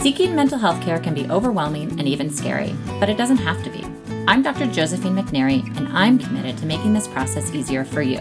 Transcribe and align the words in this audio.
Seeking 0.00 0.34
mental 0.34 0.58
health 0.58 0.80
care 0.80 0.98
can 0.98 1.12
be 1.12 1.28
overwhelming 1.28 1.90
and 1.98 2.08
even 2.08 2.30
scary, 2.30 2.74
but 2.98 3.10
it 3.10 3.18
doesn't 3.18 3.36
have 3.36 3.62
to 3.64 3.68
be. 3.68 3.84
I'm 4.26 4.40
Dr. 4.40 4.66
Josephine 4.66 5.14
McNary, 5.14 5.62
and 5.76 5.88
I'm 5.88 6.18
committed 6.18 6.56
to 6.56 6.64
making 6.64 6.94
this 6.94 7.06
process 7.06 7.52
easier 7.52 7.84
for 7.84 8.00
you. 8.00 8.18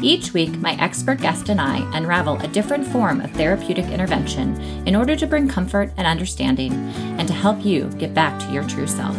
Each 0.00 0.32
week, 0.32 0.56
my 0.56 0.72
expert 0.80 1.20
guest 1.20 1.50
and 1.50 1.60
I 1.60 1.86
unravel 1.94 2.40
a 2.40 2.48
different 2.48 2.86
form 2.86 3.20
of 3.20 3.30
therapeutic 3.32 3.84
intervention 3.88 4.58
in 4.88 4.96
order 4.96 5.14
to 5.14 5.26
bring 5.26 5.48
comfort 5.48 5.92
and 5.98 6.06
understanding 6.06 6.72
and 6.72 7.28
to 7.28 7.34
help 7.34 7.62
you 7.62 7.90
get 7.98 8.14
back 8.14 8.40
to 8.40 8.50
your 8.50 8.66
true 8.66 8.86
self. 8.86 9.14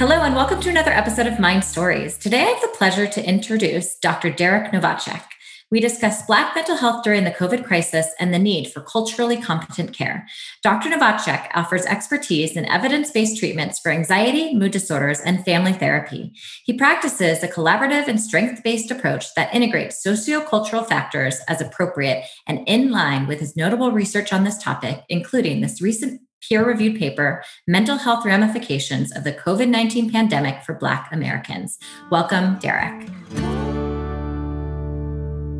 Hello, 0.00 0.22
and 0.22 0.34
welcome 0.34 0.60
to 0.62 0.68
another 0.68 0.90
episode 0.90 1.28
of 1.28 1.38
Mind 1.38 1.62
Stories. 1.62 2.18
Today, 2.18 2.42
I 2.42 2.46
have 2.46 2.60
the 2.60 2.76
pleasure 2.76 3.06
to 3.06 3.24
introduce 3.24 3.94
Dr. 3.94 4.30
Derek 4.30 4.72
Novacek. 4.72 5.22
We 5.68 5.80
discuss 5.80 6.24
Black 6.26 6.54
mental 6.54 6.76
health 6.76 7.02
during 7.02 7.24
the 7.24 7.32
COVID 7.32 7.64
crisis 7.64 8.06
and 8.20 8.32
the 8.32 8.38
need 8.38 8.70
for 8.70 8.80
culturally 8.80 9.36
competent 9.36 9.92
care. 9.92 10.24
Dr. 10.62 10.90
Novacek 10.90 11.48
offers 11.54 11.84
expertise 11.86 12.56
in 12.56 12.66
evidence 12.66 13.10
based 13.10 13.36
treatments 13.36 13.80
for 13.80 13.90
anxiety, 13.90 14.54
mood 14.54 14.70
disorders, 14.70 15.18
and 15.20 15.44
family 15.44 15.72
therapy. 15.72 16.32
He 16.64 16.78
practices 16.78 17.42
a 17.42 17.48
collaborative 17.48 18.06
and 18.06 18.20
strength 18.20 18.62
based 18.62 18.92
approach 18.92 19.34
that 19.34 19.52
integrates 19.52 20.06
sociocultural 20.06 20.86
factors 20.86 21.40
as 21.48 21.60
appropriate 21.60 22.24
and 22.46 22.60
in 22.68 22.92
line 22.92 23.26
with 23.26 23.40
his 23.40 23.56
notable 23.56 23.90
research 23.90 24.32
on 24.32 24.44
this 24.44 24.58
topic, 24.58 25.02
including 25.08 25.62
this 25.62 25.82
recent 25.82 26.20
peer 26.48 26.64
reviewed 26.64 26.96
paper, 26.96 27.42
Mental 27.66 27.96
Health 27.96 28.24
Ramifications 28.24 29.10
of 29.16 29.24
the 29.24 29.32
COVID 29.32 29.68
19 29.68 30.12
Pandemic 30.12 30.62
for 30.62 30.74
Black 30.74 31.08
Americans. 31.10 31.76
Welcome, 32.08 32.60
Derek. 32.60 33.08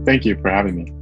Thank 0.07 0.25
you 0.25 0.41
for 0.41 0.49
having 0.49 0.77
me. 0.77 0.93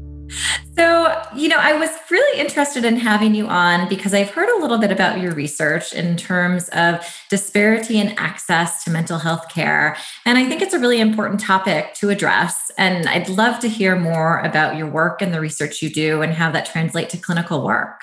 So, 0.77 1.23
you 1.37 1.49
know, 1.49 1.59
I 1.59 1.75
was 1.75 1.91
really 2.11 2.41
interested 2.41 2.85
in 2.85 2.97
having 2.97 3.35
you 3.35 3.47
on 3.47 3.89
because 3.89 4.15
I've 4.15 4.31
heard 4.31 4.49
a 4.49 4.61
little 4.61 4.79
bit 4.79 4.91
about 4.91 5.21
your 5.21 5.33
research 5.33 5.93
in 5.93 6.17
terms 6.17 6.69
of 6.71 7.07
disparity 7.31 7.99
in 7.99 8.19
access 8.19 8.83
to 8.85 8.91
mental 8.91 9.19
health 9.19 9.49
care. 9.51 9.97
And 10.25 10.39
I 10.39 10.49
think 10.49 10.63
it's 10.63 10.75
a 10.75 10.79
really 10.79 11.01
important 11.01 11.41
topic 11.41 11.95
to 11.97 12.09
address. 12.09 12.73
And 12.79 13.07
I'd 13.07 13.29
love 13.29 13.61
to 13.61 13.69
hear 13.69 13.95
more 13.95 14.41
about 14.41 14.77
your 14.77 14.89
work 14.89 15.23
and 15.23 15.33
the 15.33 15.41
research 15.41 15.83
you 15.83 15.91
do 15.91 16.23
and 16.23 16.33
how 16.33 16.51
that 16.53 16.67
translates 16.67 17.13
to 17.13 17.21
clinical 17.21 17.63
work. 17.65 18.01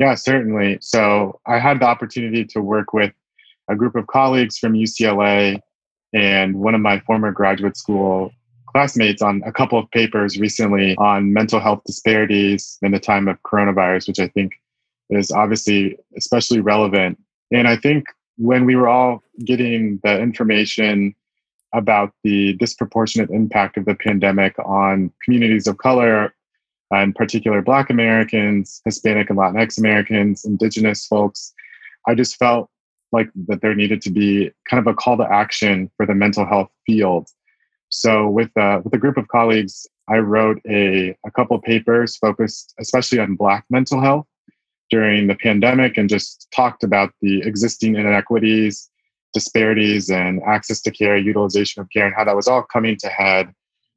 Yeah, 0.00 0.14
certainly. 0.14 0.78
So, 0.80 1.40
I 1.46 1.58
had 1.58 1.80
the 1.80 1.86
opportunity 1.86 2.44
to 2.46 2.62
work 2.62 2.94
with 2.94 3.12
a 3.68 3.76
group 3.76 3.94
of 3.94 4.06
colleagues 4.06 4.58
from 4.58 4.72
UCLA 4.72 5.60
and 6.12 6.56
one 6.56 6.74
of 6.74 6.80
my 6.80 7.00
former 7.00 7.30
graduate 7.30 7.76
school 7.76 8.32
classmates 8.72 9.22
on 9.22 9.42
a 9.44 9.52
couple 9.52 9.78
of 9.78 9.90
papers 9.90 10.38
recently 10.38 10.96
on 10.96 11.32
mental 11.32 11.60
health 11.60 11.82
disparities 11.86 12.78
in 12.82 12.92
the 12.92 13.00
time 13.00 13.28
of 13.28 13.42
coronavirus, 13.42 14.08
which 14.08 14.20
I 14.20 14.28
think 14.28 14.52
is 15.10 15.30
obviously 15.30 15.98
especially 16.16 16.60
relevant. 16.60 17.18
And 17.50 17.66
I 17.66 17.76
think 17.76 18.04
when 18.36 18.64
we 18.64 18.76
were 18.76 18.88
all 18.88 19.22
getting 19.44 20.00
the 20.04 20.20
information 20.20 21.14
about 21.74 22.12
the 22.24 22.54
disproportionate 22.54 23.30
impact 23.30 23.76
of 23.76 23.84
the 23.84 23.94
pandemic 23.94 24.58
on 24.58 25.12
communities 25.24 25.66
of 25.66 25.78
color, 25.78 26.34
uh, 26.92 26.98
in 26.98 27.12
particular 27.12 27.62
Black 27.62 27.90
Americans, 27.90 28.80
Hispanic 28.84 29.30
and 29.30 29.38
Latinx 29.38 29.78
Americans, 29.78 30.44
Indigenous 30.44 31.06
folks, 31.06 31.52
I 32.08 32.14
just 32.14 32.36
felt 32.36 32.70
like 33.12 33.28
that 33.48 33.60
there 33.60 33.74
needed 33.74 34.00
to 34.02 34.10
be 34.10 34.50
kind 34.68 34.80
of 34.80 34.86
a 34.86 34.94
call 34.94 35.16
to 35.16 35.26
action 35.30 35.90
for 35.96 36.06
the 36.06 36.14
mental 36.14 36.46
health 36.46 36.70
field 36.86 37.28
so 37.90 38.28
with 38.28 38.56
uh, 38.56 38.80
with 38.82 38.94
a 38.94 38.98
group 38.98 39.16
of 39.16 39.28
colleagues, 39.28 39.86
I 40.08 40.18
wrote 40.18 40.60
a, 40.68 41.16
a 41.26 41.30
couple 41.32 41.60
papers 41.60 42.16
focused 42.16 42.74
especially 42.78 43.18
on 43.18 43.34
Black 43.34 43.64
mental 43.68 44.00
health 44.00 44.26
during 44.90 45.26
the 45.26 45.34
pandemic 45.34 45.98
and 45.98 46.08
just 46.08 46.48
talked 46.54 46.82
about 46.82 47.12
the 47.20 47.42
existing 47.42 47.96
inequities, 47.96 48.90
disparities, 49.32 50.10
and 50.10 50.40
access 50.44 50.80
to 50.82 50.90
care, 50.90 51.16
utilization 51.16 51.80
of 51.82 51.88
care, 51.90 52.06
and 52.06 52.14
how 52.16 52.24
that 52.24 52.34
was 52.34 52.48
all 52.48 52.62
coming 52.62 52.96
to 52.96 53.08
head 53.08 53.52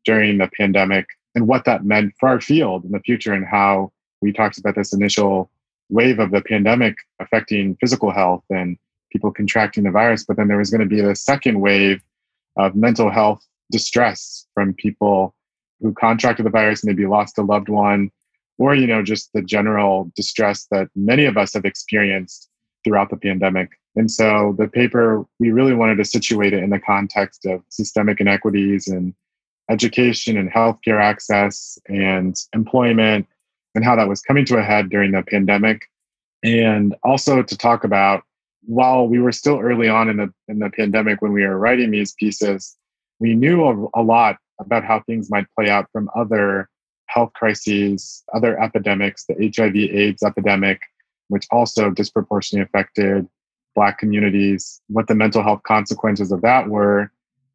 during 0.06 0.38
the 0.40 0.50
pandemic 0.58 1.06
and 1.36 1.48
what 1.48 1.66
that 1.66 1.86
meant 1.86 2.14
for 2.20 2.30
our 2.30 2.42
field 2.42 2.86
in 2.86 2.92
the 2.92 3.00
future 3.00 3.34
and 3.34 3.46
how 3.46 3.92
we 4.22 4.32
talked 4.32 4.58
about 4.58 4.76
this 4.76 4.94
initial 4.94 5.50
wave 5.90 6.20
of 6.20 6.32
the 6.32 6.42
pandemic 6.42 6.96
affecting 7.20 7.76
physical 7.80 8.12
health 8.12 8.44
and 8.50 8.78
people 9.12 9.32
contracting 9.32 9.84
the 9.84 9.92
virus. 9.92 10.26
But 10.26 10.38
then 10.38 10.48
there 10.48 10.58
was 10.58 10.70
going 10.70 10.82
to 10.82 10.96
be 10.96 11.02
the 11.02 11.16
second 11.16 11.60
wave 11.60 12.02
of 12.56 12.76
mental 12.76 13.10
health 13.10 13.46
distress 13.74 14.48
from 14.54 14.74
people 14.76 15.36
who 15.82 15.94
contracted 15.94 16.46
the 16.46 16.50
virus, 16.50 16.86
maybe 16.86 17.06
lost 17.06 17.38
a 17.38 17.42
loved 17.42 17.68
one, 17.68 18.12
or 18.58 18.76
you 18.76 18.88
know 18.88 19.04
just 19.04 19.34
the 19.34 19.42
general 19.42 20.10
distress 20.16 20.68
that 20.72 20.88
many 20.96 21.26
of 21.26 21.36
us 21.36 21.54
have 21.56 21.66
experienced 21.66 22.50
throughout 22.84 23.10
the 23.10 23.18
pandemic. 23.18 23.72
And 23.96 24.10
so 24.10 24.56
the 24.58 24.68
paper 24.68 25.26
we 25.40 25.52
really 25.52 25.74
wanted 25.74 25.98
to 25.98 26.06
situate 26.06 26.54
it 26.54 26.64
in 26.64 26.70
the 26.70 26.80
context 26.80 27.46
of 27.46 27.62
systemic 27.70 28.22
inequities 28.22 28.88
and 28.88 29.14
education 29.70 30.38
and 30.38 30.52
healthcare 30.52 31.02
access 31.02 31.78
and 31.88 32.36
employment 32.54 33.28
and 33.76 33.84
how 33.84 33.96
that 33.96 34.08
was 34.08 34.22
coming 34.22 34.46
to 34.46 34.58
a 34.58 34.64
head 34.64 34.90
during 34.90 35.12
the 35.12 35.24
pandemic 35.24 35.90
and 36.44 36.96
also 37.04 37.42
to 37.42 37.58
talk 37.58 37.84
about 37.84 38.24
while 38.66 39.08
we 39.08 39.20
were 39.20 39.32
still 39.32 39.60
early 39.60 39.90
on 39.90 40.10
in 40.10 40.18
the 40.18 40.34
in 40.48 40.60
the 40.60 40.70
pandemic 40.70 41.22
when 41.22 41.34
we 41.34 41.46
were 41.46 41.58
writing 41.58 41.92
these 41.92 42.14
pieces 42.14 42.78
we 43.24 43.36
knew 43.36 43.64
a, 43.64 44.02
a 44.02 44.04
lot 44.04 44.36
about 44.60 44.84
how 44.84 45.00
things 45.00 45.32
might 45.32 45.46
play 45.56 45.70
out 45.70 45.88
from 45.94 46.10
other 46.14 46.70
health 47.06 47.32
crises, 47.34 48.22
other 48.34 48.62
epidemics, 48.62 49.24
the 49.26 49.50
HIV 49.56 49.78
AIDS 49.78 50.24
epidemic, 50.24 50.82
which 51.30 51.48
also 51.50 51.90
disproportionately 51.90 52.66
affected 52.66 53.26
Black 53.76 53.98
communities, 53.98 54.82
what 54.88 55.08
the 55.08 55.16
mental 55.16 55.42
health 55.42 55.64
consequences 55.64 56.34
of 56.34 56.42
that 56.42 56.68
were, 56.68 57.14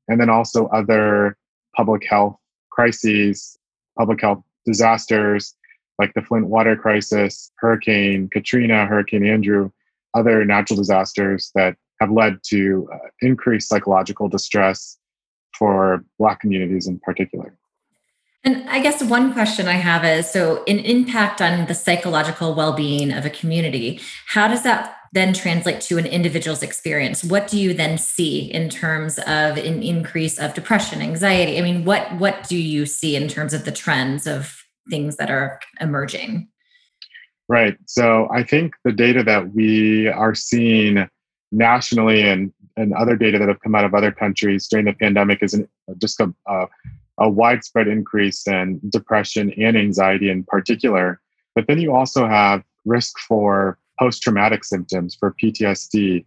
and 0.09 0.19
then 0.19 0.31
also 0.31 0.69
other 0.69 1.37
public 1.77 2.03
health 2.09 2.39
crises, 2.71 3.59
public 3.99 4.23
health 4.23 4.43
disasters 4.65 5.55
like 5.99 6.15
the 6.15 6.23
Flint 6.23 6.47
water 6.47 6.77
crisis, 6.77 7.53
Hurricane 7.59 8.31
Katrina, 8.33 8.87
Hurricane 8.87 9.27
Andrew, 9.27 9.71
other 10.15 10.47
natural 10.47 10.79
disasters 10.79 11.51
that 11.55 11.77
have 12.01 12.11
led 12.11 12.39
to 12.47 12.89
uh, 12.91 13.09
increased 13.21 13.69
psychological 13.69 14.31
distress 14.31 14.99
for 15.59 16.05
Black 16.19 16.41
communities 16.41 16.87
in 16.87 16.99
particular. 17.01 17.55
And 18.45 18.69
I 18.69 18.81
guess 18.81 19.03
one 19.03 19.33
question 19.33 19.67
I 19.67 19.73
have 19.73 20.05
is 20.05 20.31
so, 20.31 20.63
an 20.69 20.79
impact 20.79 21.43
on 21.43 21.67
the 21.67 21.75
psychological 21.75 22.55
well 22.55 22.73
being 22.73 23.13
of 23.13 23.27
a 23.27 23.31
community, 23.31 24.01
how 24.27 24.49
does 24.49 24.63
that 24.63 24.95
then 25.13 25.33
translate 25.33 25.81
to 25.83 25.99
an 25.99 26.07
individual's 26.07 26.63
experience? 26.63 27.25
What 27.25 27.49
do 27.49 27.59
you 27.59 27.75
then 27.75 27.99
see 27.99 28.53
in 28.53 28.69
terms 28.69 29.19
of 29.19 29.57
an 29.57 29.83
increase 29.83 30.39
of 30.39 30.55
depression, 30.55 31.03
anxiety? 31.03 31.59
I 31.59 31.63
mean, 31.63 31.85
what, 31.85 32.13
what 32.19 32.47
do 32.49 32.57
you 32.57 32.87
see 32.87 33.17
in 33.17 33.27
terms 33.27 33.53
of 33.53 33.65
the 33.65 33.73
trends 33.73 34.27
of 34.27 34.63
things 34.89 35.17
that 35.17 35.31
are 35.31 35.61
emerging? 35.81 36.49
Right. 37.49 37.77
So 37.87 38.29
I 38.33 38.43
think 38.45 38.75
the 38.85 38.93
data 38.93 39.25
that 39.25 39.55
we 39.55 40.09
are 40.09 40.35
seeing 40.35 41.09
nationally 41.51 42.23
and 42.23 42.53
and 42.79 42.95
other 42.95 43.17
data 43.17 43.39
that 43.39 43.49
have 43.49 43.61
come 43.61 43.75
out 43.75 43.85
of 43.85 43.95
other 43.95 44.13
countries 44.13 44.69
during 44.69 44.87
the 44.87 44.93
pandemic 44.93 45.43
is 45.43 45.55
an, 45.55 45.69
just 45.99 46.21
a, 46.21 46.33
a, 46.47 46.67
a 47.19 47.29
widespread 47.29 47.89
increase 47.89 48.47
in 48.47 48.81
depression 48.89 49.53
and 49.61 49.77
anxiety 49.77 50.31
in 50.31 50.45
particular. 50.45 51.21
But 51.55 51.67
then 51.67 51.79
you 51.79 51.93
also 51.93 52.27
have 52.27 52.63
risk 52.85 53.19
for 53.19 53.79
post 53.99 54.23
traumatic 54.23 54.65
symptoms 54.65 55.17
for 55.19 55.35
PTSD, 55.43 56.25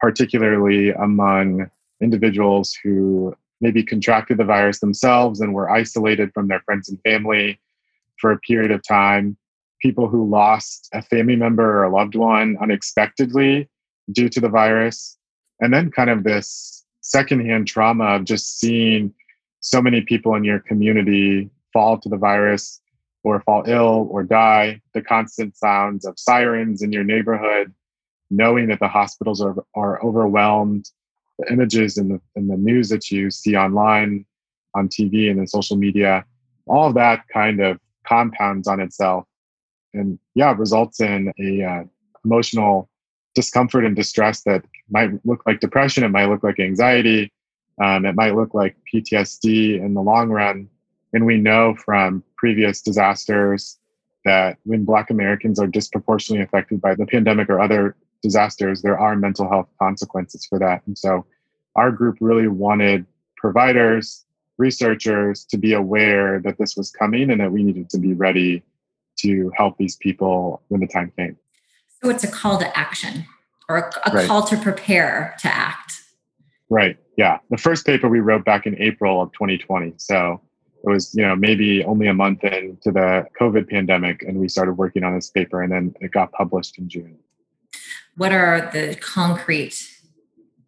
particularly 0.00 0.90
among 0.90 1.70
individuals 2.02 2.76
who 2.82 3.34
maybe 3.60 3.82
contracted 3.82 4.36
the 4.36 4.44
virus 4.44 4.80
themselves 4.80 5.40
and 5.40 5.54
were 5.54 5.70
isolated 5.70 6.30
from 6.34 6.48
their 6.48 6.60
friends 6.60 6.90
and 6.90 7.00
family 7.02 7.58
for 8.20 8.30
a 8.32 8.38
period 8.40 8.70
of 8.70 8.86
time, 8.86 9.36
people 9.80 10.08
who 10.08 10.28
lost 10.28 10.88
a 10.92 11.02
family 11.02 11.36
member 11.36 11.78
or 11.78 11.84
a 11.84 11.94
loved 11.94 12.14
one 12.14 12.56
unexpectedly 12.60 13.68
due 14.12 14.28
to 14.28 14.40
the 14.40 14.48
virus, 14.48 15.16
and 15.60 15.72
then 15.72 15.90
kind 15.90 16.10
of 16.10 16.24
this 16.24 16.84
secondhand 17.00 17.66
trauma 17.66 18.16
of 18.16 18.24
just 18.24 18.58
seeing 18.58 19.12
so 19.60 19.80
many 19.80 20.00
people 20.00 20.34
in 20.34 20.44
your 20.44 20.60
community 20.60 21.50
fall 21.72 21.98
to 21.98 22.08
the 22.08 22.16
virus 22.16 22.80
or 23.24 23.40
fall 23.40 23.64
ill 23.66 24.08
or 24.10 24.22
die, 24.22 24.80
the 24.94 25.02
constant 25.02 25.56
sounds 25.56 26.04
of 26.04 26.18
sirens 26.18 26.82
in 26.82 26.92
your 26.92 27.04
neighborhood, 27.04 27.72
knowing 28.30 28.68
that 28.68 28.78
the 28.78 28.88
hospitals 28.88 29.40
are, 29.40 29.56
are 29.74 30.02
overwhelmed, 30.04 30.88
the 31.38 31.52
images 31.52 31.98
and 31.98 32.10
the, 32.10 32.20
and 32.36 32.48
the 32.48 32.56
news 32.56 32.88
that 32.88 33.10
you 33.10 33.30
see 33.30 33.56
online, 33.56 34.24
on 34.74 34.88
TV, 34.88 35.30
and 35.30 35.40
in 35.40 35.46
social 35.46 35.76
media, 35.76 36.24
all 36.66 36.88
of 36.88 36.94
that 36.94 37.22
kind 37.32 37.60
of 37.60 37.78
compounds 38.06 38.68
on 38.68 38.78
itself. 38.78 39.24
And 39.94 40.18
yeah, 40.34 40.54
results 40.56 41.00
in 41.00 41.32
a 41.40 41.64
uh, 41.64 41.84
emotional 42.24 42.88
discomfort 43.34 43.84
and 43.84 43.96
distress 43.96 44.42
that 44.42 44.64
might 44.90 45.10
look 45.24 45.42
like 45.46 45.60
depression, 45.60 46.04
it 46.04 46.08
might 46.08 46.26
look 46.26 46.42
like 46.42 46.58
anxiety, 46.60 47.32
um, 47.82 48.06
it 48.06 48.14
might 48.14 48.34
look 48.34 48.54
like 48.54 48.76
PTSD 48.92 49.80
in 49.80 49.94
the 49.94 50.02
long 50.02 50.30
run. 50.30 50.68
And 51.12 51.26
we 51.26 51.38
know 51.38 51.74
from 51.74 52.22
previous 52.36 52.82
disasters 52.82 53.78
that 54.24 54.58
when 54.64 54.84
Black 54.84 55.10
Americans 55.10 55.58
are 55.58 55.66
disproportionately 55.66 56.44
affected 56.44 56.80
by 56.80 56.94
the 56.94 57.06
pandemic 57.06 57.48
or 57.48 57.60
other 57.60 57.96
disasters, 58.22 58.82
there 58.82 58.98
are 58.98 59.14
mental 59.16 59.48
health 59.48 59.68
consequences 59.78 60.46
for 60.46 60.58
that. 60.58 60.82
And 60.86 60.96
so 60.98 61.26
our 61.76 61.92
group 61.92 62.16
really 62.20 62.48
wanted 62.48 63.06
providers, 63.36 64.24
researchers 64.58 65.44
to 65.44 65.58
be 65.58 65.74
aware 65.74 66.40
that 66.40 66.58
this 66.58 66.76
was 66.76 66.90
coming 66.90 67.30
and 67.30 67.40
that 67.40 67.52
we 67.52 67.62
needed 67.62 67.90
to 67.90 67.98
be 67.98 68.14
ready 68.14 68.62
to 69.18 69.50
help 69.56 69.76
these 69.78 69.96
people 69.96 70.62
when 70.68 70.80
the 70.80 70.86
time 70.86 71.12
came. 71.16 71.36
So 72.02 72.10
it's 72.10 72.24
a 72.24 72.30
call 72.30 72.58
to 72.58 72.78
action 72.78 73.26
or 73.68 73.76
a, 73.78 74.10
a 74.10 74.12
right. 74.12 74.26
call 74.26 74.42
to 74.44 74.56
prepare 74.56 75.34
to 75.40 75.48
act. 75.48 76.02
Right. 76.68 76.98
Yeah. 77.16 77.38
The 77.50 77.58
first 77.58 77.86
paper 77.86 78.08
we 78.08 78.20
wrote 78.20 78.44
back 78.44 78.66
in 78.66 78.80
April 78.80 79.22
of 79.22 79.32
2020. 79.32 79.94
So 79.96 80.40
it 80.84 80.88
was, 80.88 81.14
you 81.14 81.22
know, 81.22 81.34
maybe 81.34 81.84
only 81.84 82.06
a 82.06 82.14
month 82.14 82.44
into 82.44 82.92
the 82.92 83.26
COVID 83.40 83.68
pandemic, 83.68 84.22
and 84.22 84.38
we 84.38 84.48
started 84.48 84.74
working 84.74 85.02
on 85.02 85.14
this 85.14 85.30
paper, 85.30 85.62
and 85.62 85.72
then 85.72 85.94
it 86.00 86.12
got 86.12 86.32
published 86.32 86.78
in 86.78 86.88
June. 86.88 87.18
What 88.16 88.32
are 88.32 88.70
the 88.72 88.96
concrete 88.96 89.76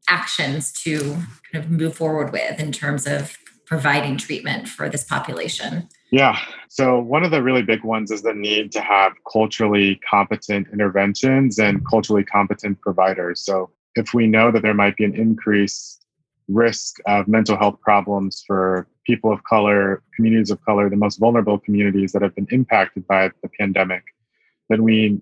actions 0.09 0.73
to 0.83 1.17
kind 1.53 1.65
of 1.65 1.71
move 1.71 1.97
forward 1.97 2.33
with 2.33 2.59
in 2.59 2.73
terms 2.73 3.07
of 3.07 3.37
providing 3.65 4.17
treatment 4.17 4.69
for 4.69 4.89
this 4.89 5.05
population? 5.05 5.89
Yeah. 6.11 6.39
So, 6.69 6.99
one 7.01 7.23
of 7.23 7.31
the 7.31 7.43
really 7.43 7.63
big 7.63 7.85
ones 7.85 8.11
is 8.11 8.23
the 8.23 8.33
need 8.33 8.73
to 8.73 8.81
have 8.81 9.13
culturally 9.31 9.97
competent 10.09 10.69
interventions 10.73 11.59
and 11.59 11.87
culturally 11.87 12.25
competent 12.25 12.81
providers. 12.81 13.41
So, 13.43 13.71
if 13.95 14.15
we 14.15 14.27
know 14.27 14.51
that 14.51 14.63
there 14.63 14.75
might 14.75 14.97
be 14.97 15.05
an 15.05 15.15
increased 15.15 16.07
risk 16.49 16.97
of 17.07 17.29
mental 17.29 17.59
health 17.59 17.79
problems 17.83 18.43
for 18.47 18.89
people 19.07 19.31
of 19.31 19.43
color, 19.45 20.03
communities 20.17 20.51
of 20.51 20.65
color, 20.65 20.89
the 20.89 20.97
most 20.97 21.19
vulnerable 21.19 21.59
communities 21.59 22.13
that 22.13 22.23
have 22.23 22.35
been 22.35 22.49
impacted 22.51 23.07
by 23.07 23.31
the 23.43 23.49
pandemic, 23.59 24.05
then 24.71 24.83
we 24.83 25.21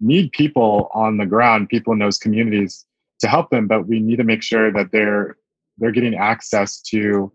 need 0.00 0.32
people 0.32 0.90
on 0.94 1.18
the 1.18 1.26
ground, 1.26 1.68
people 1.68 1.92
in 1.92 1.98
those 1.98 2.18
communities 2.18 2.86
to 3.20 3.28
help 3.28 3.50
them, 3.50 3.66
but 3.66 3.86
we 3.86 4.00
need 4.00 4.16
to 4.16 4.24
make 4.24 4.42
sure 4.42 4.72
that 4.72 4.90
they're 4.90 5.36
they're 5.78 5.92
getting 5.92 6.14
access 6.14 6.80
to 6.80 7.30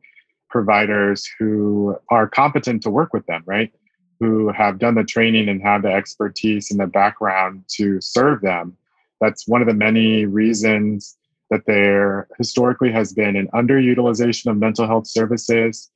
providers 0.54 1.28
who 1.40 1.98
are 2.10 2.28
competent 2.30 2.84
to 2.84 2.92
work 2.92 3.12
with 3.12 3.26
them, 3.26 3.42
right? 3.48 3.74
Who 4.20 4.50
have 4.50 4.78
done 4.78 4.94
the 4.94 5.04
training 5.04 5.50
and 5.50 5.60
have 5.64 5.82
the 5.82 5.92
expertise 5.92 6.70
and 6.70 6.80
the 6.80 6.86
background 6.86 7.66
to 7.78 8.00
serve 8.00 8.42
them. 8.42 8.78
That's 9.20 9.48
one 9.48 9.62
of 9.62 9.68
the 9.68 9.74
many 9.74 10.28
reasons 10.28 11.18
that 11.50 11.66
there 11.66 12.28
historically 12.38 12.92
has 12.92 13.14
been 13.14 13.36
an 13.36 13.48
underutilization 13.56 14.52
of 14.52 14.58
mental 14.58 14.86
health 14.86 15.08
services 15.08 15.90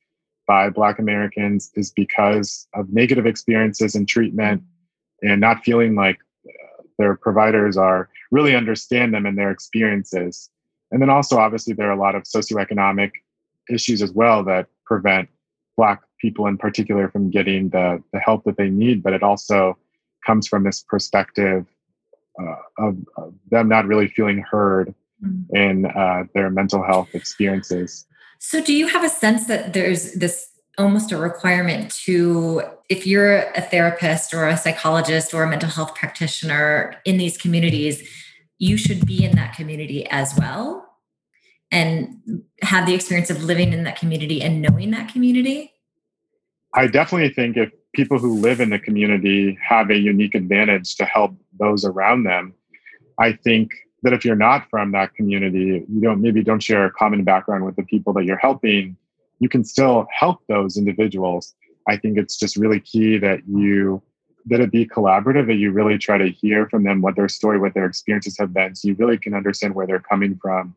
by 0.48 0.72
Black 0.72 0.98
Americans 0.98 1.72
is 1.76 1.92
because 1.92 2.68
of 2.74 2.92
negative 2.92 3.28
experiences 3.28 3.96
in 3.96 4.08
treatment 4.08 4.64
and 5.22 5.40
not 5.40 5.64
feeling 5.64 5.94
like 5.94 6.18
uh, 6.48 6.84
their 6.98 7.16
providers 7.16 7.78
are 7.78 8.10
really 8.32 8.56
understand 8.56 9.14
them 9.14 9.28
and 9.28 9.38
their 9.38 9.52
experiences. 9.52 10.50
And 10.92 11.00
then 11.00 11.12
also, 11.12 11.38
obviously, 11.38 11.74
there 11.74 11.90
are 11.90 12.00
a 12.00 12.00
lot 12.00 12.16
of 12.16 12.24
socioeconomic 12.24 13.12
issues 13.70 14.02
as 14.02 14.12
well 14.12 14.44
that 14.46 14.68
prevent 14.86 15.30
Black 15.76 16.02
people 16.20 16.48
in 16.48 16.58
particular 16.58 17.10
from 17.10 17.30
getting 17.30 17.70
the, 17.70 18.02
the 18.12 18.20
help 18.20 18.44
that 18.46 18.58
they 18.58 18.70
need. 18.70 19.04
But 19.04 19.14
it 19.14 19.24
also 19.24 19.78
comes 20.26 20.48
from 20.48 20.64
this 20.64 20.82
perspective 20.82 21.66
uh, 22.40 22.56
of, 22.78 22.98
of 23.18 23.34
them 23.50 23.68
not 23.68 23.86
really 23.86 24.08
feeling 24.08 24.44
heard 24.50 24.94
mm-hmm. 25.24 25.56
in 25.56 25.86
uh, 25.86 26.24
their 26.34 26.50
mental 26.50 26.84
health 26.84 27.10
experiences. 27.14 28.06
So, 28.40 28.62
do 28.62 28.74
you 28.74 28.88
have 28.88 29.04
a 29.04 29.10
sense 29.10 29.48
that 29.48 29.74
there's 29.74 30.14
this 30.14 30.48
almost 30.78 31.12
a 31.12 31.18
requirement 31.18 31.92
to, 31.92 32.62
if 32.88 33.08
you're 33.08 33.38
a 33.38 33.62
therapist 33.62 34.32
or 34.32 34.48
a 34.48 34.56
psychologist 34.56 35.34
or 35.34 35.42
a 35.42 35.50
mental 35.50 35.70
health 35.70 35.96
practitioner 35.96 36.96
in 37.04 37.18
these 37.18 37.36
communities, 37.36 38.08
you 38.60 38.78
should 38.78 39.04
be 39.08 39.24
in 39.26 39.36
that 39.36 39.56
community 39.56 40.06
as 40.08 40.36
well 40.38 40.87
and 41.72 42.44
have 42.62 42.86
the 42.86 42.94
experience 42.94 43.30
of 43.30 43.44
living 43.44 43.74
in 43.74 43.84
that 43.84 44.00
community 44.00 44.42
and 44.42 44.62
knowing 44.62 44.92
that 44.92 45.12
community? 45.12 45.74
I 46.74 46.88
definitely 46.88 47.34
think 47.34 47.58
if 47.58 47.72
people 47.94 48.20
who 48.20 48.40
live 48.40 48.60
in 48.60 48.70
the 48.70 48.80
community 48.80 49.58
have 49.62 49.90
a 49.90 49.98
unique 49.98 50.36
advantage 50.36 50.96
to 50.96 51.06
help 51.06 51.36
those 51.60 51.84
around 51.86 52.24
them, 52.24 52.54
I 53.20 53.34
think 53.34 53.72
that 54.04 54.14
if 54.14 54.24
you're 54.24 54.36
not 54.36 54.70
from 54.70 54.92
that 54.92 55.14
community, 55.16 55.86
you 55.90 56.02
don't 56.02 56.22
maybe 56.22 56.44
don't 56.44 56.62
share 56.62 56.86
a 56.86 56.92
common 56.92 57.24
background 57.24 57.66
with 57.66 57.76
the 57.76 57.84
people 57.84 58.14
that 58.14 58.26
you're 58.26 58.38
helping, 58.38 58.96
you 59.40 59.50
can 59.50 59.64
still 59.64 60.08
help 60.12 60.42
those 60.48 60.78
individuals. 60.78 61.56
I 61.88 61.98
think 61.98 62.18
it's 62.18 62.38
just 62.38 62.58
really 62.58 62.80
key 62.80 63.18
that 63.18 63.42
you 63.48 64.02
that 64.46 64.62
it 64.62 64.72
be 64.72 64.86
collaborative, 64.86 65.48
that 65.48 65.56
you 65.56 65.72
really 65.72 65.98
try 65.98 66.18
to 66.18 66.30
hear 66.30 66.70
from 66.70 66.84
them 66.84 67.02
what 67.02 67.18
their 67.18 67.28
story, 67.28 67.60
what 67.60 67.74
their 67.74 67.86
experiences 67.86 68.38
have 68.38 68.54
been, 68.54 68.76
so 68.76 68.88
you 68.88 68.96
really 68.96 69.18
can 69.18 69.34
understand 69.34 69.76
where 69.76 69.86
they're 69.86 70.00
coming 70.00 70.40
from, 70.42 70.74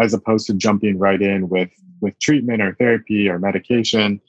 as 0.00 0.14
opposed 0.14 0.46
to 0.46 0.54
jumping 0.54 0.98
right 0.98 1.20
in 1.20 1.48
with 1.48 1.70
with 2.00 2.18
treatment 2.18 2.62
or 2.62 2.74
therapy 2.74 3.28
or 3.28 3.38
medication. 3.38 4.20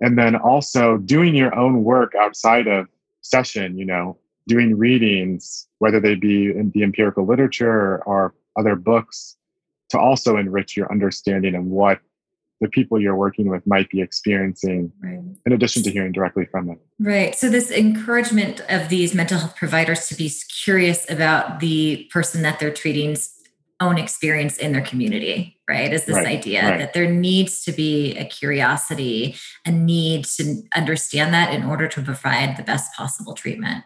And 0.00 0.16
then 0.18 0.34
also 0.34 0.96
doing 0.96 1.34
your 1.34 1.54
own 1.54 1.84
work 1.84 2.14
outside 2.14 2.66
of 2.66 2.86
session, 3.20 3.76
you 3.76 3.84
know, 3.84 4.16
doing 4.48 4.76
readings, 4.78 5.68
whether 5.78 6.00
they 6.00 6.14
be 6.14 6.46
in 6.46 6.70
the 6.74 6.82
empirical 6.82 7.26
literature 7.26 8.02
or 8.04 8.34
other 8.58 8.76
books, 8.76 9.36
to 9.90 9.98
also 9.98 10.36
enrich 10.36 10.76
your 10.76 10.90
understanding 10.90 11.54
of 11.54 11.64
what 11.64 12.00
the 12.60 12.68
people 12.68 13.00
you're 13.00 13.16
working 13.16 13.48
with 13.48 13.66
might 13.66 13.88
be 13.90 14.00
experiencing 14.02 14.92
right. 15.02 15.20
in 15.46 15.52
addition 15.52 15.82
to 15.82 15.90
hearing 15.90 16.12
directly 16.12 16.46
from 16.46 16.66
them. 16.66 16.78
Right. 16.98 17.34
So, 17.34 17.48
this 17.48 17.70
encouragement 17.70 18.60
of 18.68 18.88
these 18.88 19.14
mental 19.14 19.38
health 19.38 19.56
providers 19.56 20.08
to 20.08 20.14
be 20.14 20.30
curious 20.62 21.10
about 21.10 21.60
the 21.60 22.08
person 22.12 22.42
that 22.42 22.58
they're 22.58 22.72
treating's 22.72 23.39
own 23.80 23.98
experience 23.98 24.58
in 24.58 24.72
their 24.72 24.82
community, 24.82 25.58
right? 25.68 25.92
Is 25.92 26.04
this 26.04 26.16
right. 26.16 26.26
idea 26.26 26.62
right. 26.62 26.78
that 26.78 26.92
there 26.92 27.10
needs 27.10 27.62
to 27.64 27.72
be 27.72 28.16
a 28.16 28.24
curiosity, 28.24 29.36
a 29.66 29.70
need 29.70 30.26
to 30.36 30.62
understand 30.76 31.32
that 31.32 31.54
in 31.54 31.64
order 31.64 31.88
to 31.88 32.02
provide 32.02 32.56
the 32.56 32.62
best 32.62 32.92
possible 32.94 33.34
treatment. 33.34 33.84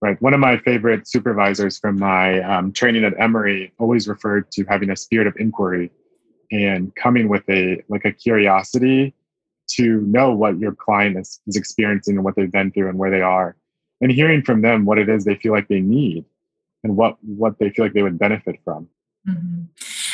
Right. 0.00 0.20
One 0.20 0.34
of 0.34 0.40
my 0.40 0.58
favorite 0.58 1.08
supervisors 1.08 1.78
from 1.78 1.98
my 1.98 2.40
um, 2.42 2.72
training 2.72 3.04
at 3.04 3.18
Emory 3.18 3.72
always 3.78 4.08
referred 4.08 4.50
to 4.52 4.64
having 4.68 4.90
a 4.90 4.96
spirit 4.96 5.26
of 5.26 5.34
inquiry 5.38 5.90
and 6.50 6.94
coming 6.94 7.28
with 7.28 7.48
a 7.48 7.82
like 7.88 8.04
a 8.04 8.12
curiosity 8.12 9.14
to 9.66 10.02
know 10.02 10.32
what 10.34 10.58
your 10.58 10.74
client 10.74 11.16
is, 11.18 11.40
is 11.46 11.56
experiencing 11.56 12.16
and 12.16 12.24
what 12.24 12.36
they've 12.36 12.52
been 12.52 12.70
through 12.70 12.88
and 12.88 12.98
where 12.98 13.10
they 13.10 13.22
are, 13.22 13.56
and 14.00 14.12
hearing 14.12 14.42
from 14.42 14.60
them 14.60 14.84
what 14.84 14.98
it 14.98 15.08
is 15.08 15.24
they 15.24 15.36
feel 15.36 15.52
like 15.52 15.68
they 15.68 15.80
need 15.80 16.24
and 16.82 16.96
what 16.96 17.16
what 17.22 17.58
they 17.58 17.70
feel 17.70 17.86
like 17.86 17.94
they 17.94 18.02
would 18.02 18.18
benefit 18.18 18.56
from. 18.64 18.88
Mm-hmm. 19.28 19.62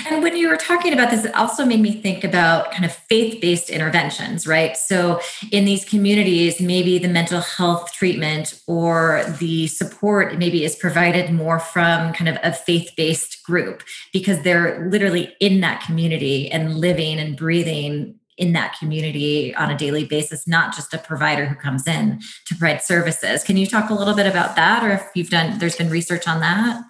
And 0.09 0.23
when 0.23 0.37
you 0.37 0.49
were 0.49 0.57
talking 0.57 0.93
about 0.93 1.11
this, 1.11 1.25
it 1.25 1.35
also 1.35 1.65
made 1.65 1.81
me 1.81 2.01
think 2.01 2.23
about 2.23 2.71
kind 2.71 2.85
of 2.85 2.93
faith 2.93 3.41
based 3.41 3.69
interventions, 3.69 4.47
right? 4.47 4.77
So, 4.77 5.21
in 5.51 5.65
these 5.65 5.85
communities, 5.85 6.61
maybe 6.61 6.99
the 6.99 7.09
mental 7.09 7.41
health 7.41 7.93
treatment 7.93 8.61
or 8.67 9.25
the 9.41 9.67
support 9.67 10.39
maybe 10.39 10.65
is 10.65 10.77
provided 10.77 11.33
more 11.33 11.59
from 11.59 12.13
kind 12.13 12.29
of 12.29 12.39
a 12.43 12.53
faith 12.53 12.93
based 12.97 13.43
group 13.43 13.83
because 14.13 14.43
they're 14.43 14.89
literally 14.89 15.35
in 15.41 15.61
that 15.61 15.83
community 15.83 16.51
and 16.51 16.77
living 16.77 17.19
and 17.19 17.37
breathing 17.37 18.15
in 18.39 18.53
that 18.55 18.79
community 18.79 19.55
on 19.57 19.71
a 19.71 19.77
daily 19.77 20.05
basis, 20.05 20.49
not 20.49 20.75
just 20.75 20.95
a 20.95 20.99
provider 20.99 21.45
who 21.45 21.55
comes 21.55 21.87
in 21.87 22.19
to 22.47 22.57
provide 22.57 22.81
services. 22.81 23.45
Can 23.45 23.59
you 23.59 23.67
talk 23.67 23.91
a 23.91 23.95
little 23.95 24.15
bit 24.15 24.27
about 24.27 24.57
that, 24.57 24.83
or 24.83 24.93
if 24.93 25.03
you've 25.15 25.31
done, 25.31 25.59
there's 25.59 25.77
been 25.77 25.91
research 25.91 26.27
on 26.27 26.41
that? 26.41 26.83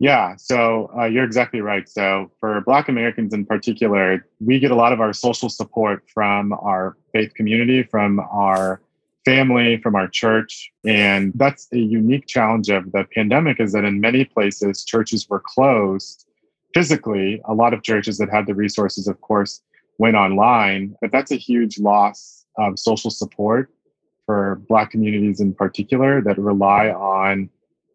Yeah, 0.00 0.36
so 0.36 0.90
uh, 0.96 1.06
you're 1.06 1.24
exactly 1.24 1.60
right. 1.60 1.88
So, 1.88 2.30
for 2.38 2.60
Black 2.60 2.88
Americans 2.88 3.34
in 3.34 3.44
particular, 3.44 4.24
we 4.38 4.60
get 4.60 4.70
a 4.70 4.76
lot 4.76 4.92
of 4.92 5.00
our 5.00 5.12
social 5.12 5.48
support 5.48 6.04
from 6.14 6.52
our 6.52 6.96
faith 7.12 7.34
community, 7.34 7.82
from 7.82 8.20
our 8.20 8.80
family, 9.24 9.78
from 9.82 9.96
our 9.96 10.08
church. 10.08 10.70
And 10.86 11.32
that's 11.34 11.66
a 11.72 11.78
unique 11.78 12.26
challenge 12.26 12.70
of 12.70 12.92
the 12.92 13.04
pandemic 13.12 13.60
is 13.60 13.72
that 13.72 13.84
in 13.84 14.00
many 14.00 14.24
places, 14.24 14.84
churches 14.84 15.28
were 15.28 15.42
closed 15.44 16.26
physically. 16.74 17.42
A 17.46 17.54
lot 17.54 17.74
of 17.74 17.82
churches 17.82 18.18
that 18.18 18.30
had 18.30 18.46
the 18.46 18.54
resources, 18.54 19.08
of 19.08 19.20
course, 19.20 19.60
went 19.98 20.16
online, 20.16 20.96
but 21.00 21.10
that's 21.10 21.32
a 21.32 21.36
huge 21.36 21.78
loss 21.78 22.46
of 22.56 22.78
social 22.78 23.10
support 23.10 23.70
for 24.26 24.62
Black 24.68 24.90
communities 24.92 25.40
in 25.40 25.54
particular 25.54 26.22
that 26.22 26.38
rely 26.38 26.90
on 26.90 27.50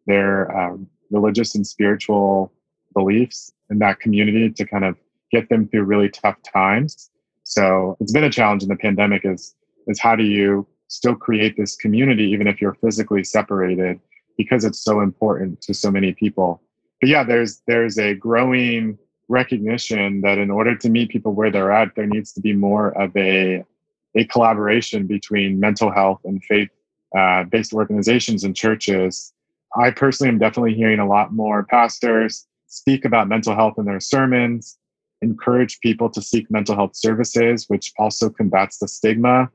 their 0.06 0.56
um, 0.56 0.88
religious 1.14 1.56
and 1.56 1.66
spiritual 1.66 2.52
beliefs 2.94 3.52
in 3.70 3.80
that 3.80 4.00
community 4.00 4.50
to 4.52 4.66
kind 4.66 4.86
of 4.86 4.98
get 5.32 5.50
them 5.50 5.68
through 5.68 5.84
really 5.84 6.10
tough 6.10 6.38
times. 6.44 7.10
So 7.44 7.98
it's 8.00 8.12
been 8.12 8.24
a 8.24 8.30
challenge 8.30 8.64
in 8.64 8.70
the 8.70 8.76
pandemic 8.76 9.26
is 9.26 9.56
is 9.88 10.00
how 10.00 10.16
do 10.16 10.24
you 10.24 10.66
still 10.88 11.16
create 11.16 11.58
this 11.58 11.76
community 11.76 12.24
even 12.24 12.48
if 12.48 12.62
you're 12.62 12.76
physically 12.76 13.24
separated 13.24 14.00
because 14.38 14.64
it's 14.64 14.80
so 14.80 15.02
important 15.02 15.62
to 15.62 15.74
so 15.74 15.92
many 15.92 16.14
people. 16.14 16.62
But 17.02 17.10
yeah, 17.10 17.24
there's 17.24 17.62
there's 17.68 17.98
a 17.98 18.14
growing 18.16 18.98
recognition 19.28 20.22
that 20.22 20.38
in 20.38 20.52
order 20.52 20.76
to 20.78 20.90
meet 20.90 21.10
people 21.10 21.34
where 21.34 21.52
they're 21.52 21.72
at, 21.72 21.96
there 21.96 22.08
needs 22.08 22.32
to 22.34 22.42
be 22.42 22.54
more 22.54 22.90
of 23.00 23.16
a 23.18 23.64
a 24.16 24.26
collaboration 24.26 25.08
between 25.08 25.60
mental 25.60 25.92
health 25.92 26.22
and 26.24 26.44
faith 26.44 26.70
uh, 27.18 27.44
based 27.44 27.74
organizations 27.74 28.44
and 28.44 28.56
churches. 28.56 29.33
I 29.76 29.92
personally 29.92 30.30
am 30.30 30.40
definitely 30.40 30.76
hearing 30.76 31.00
a 31.00 31.08
lot 31.08 31.34
more 31.34 31.64
pastors 31.64 32.46
speak 32.68 33.06
about 33.06 33.28
mental 33.28 33.56
health 33.56 33.76
in 33.78 33.86
their 33.86 34.00
sermons, 34.00 34.78
encourage 35.22 35.80
people 35.80 36.10
to 36.10 36.22
seek 36.22 36.50
mental 36.50 36.76
health 36.76 36.96
services, 36.96 37.66
which 37.68 37.94
also 37.98 38.30
combats 38.30 38.80
the 38.80 38.88
stigma 38.88 39.50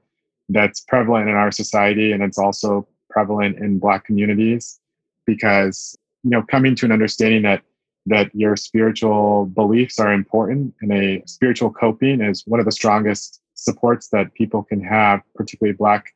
that's 0.48 0.80
prevalent 0.80 1.28
in 1.28 1.34
our 1.34 1.50
society 1.50 2.12
and 2.12 2.22
it's 2.22 2.38
also 2.38 2.87
prevalent 3.10 3.58
in 3.58 3.78
Black 3.78 4.04
communities 4.04 4.80
because 5.26 5.96
you 6.25 6.30
know 6.30 6.42
coming 6.42 6.75
to 6.75 6.87
an 6.87 6.92
understanding 6.92 7.42
that 7.42 7.62
that 8.06 8.34
your 8.34 8.56
spiritual 8.56 9.46
beliefs 9.46 9.98
are 9.98 10.12
important 10.12 10.75
and 10.80 10.92
a 10.92 11.22
spiritual 11.26 11.70
coping 11.70 12.22
is 12.22 12.42
one 12.46 12.60
of 12.60 12.66
the 12.66 12.72
strongest 12.72 13.42
supports 13.54 14.08
that 14.08 14.32
people 14.34 14.62
can 14.62 14.80
have 14.80 15.20
particularly 15.34 15.76
black 15.76 16.14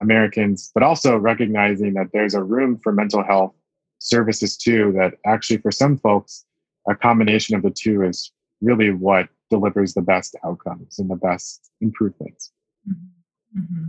americans 0.00 0.70
but 0.74 0.82
also 0.82 1.16
recognizing 1.16 1.94
that 1.94 2.08
there's 2.12 2.34
a 2.34 2.42
room 2.42 2.78
for 2.82 2.92
mental 2.92 3.22
health 3.22 3.54
services 3.98 4.56
too 4.56 4.92
that 4.92 5.14
actually 5.24 5.58
for 5.58 5.70
some 5.70 5.96
folks 5.96 6.44
a 6.88 6.94
combination 6.94 7.56
of 7.56 7.62
the 7.62 7.70
two 7.70 8.02
is 8.02 8.30
really 8.60 8.90
what 8.90 9.28
delivers 9.50 9.94
the 9.94 10.02
best 10.02 10.36
outcomes 10.44 10.98
and 10.98 11.10
the 11.10 11.16
best 11.16 11.70
improvements 11.80 12.52
mm-hmm. 12.88 13.60
mm-hmm. 13.60 13.84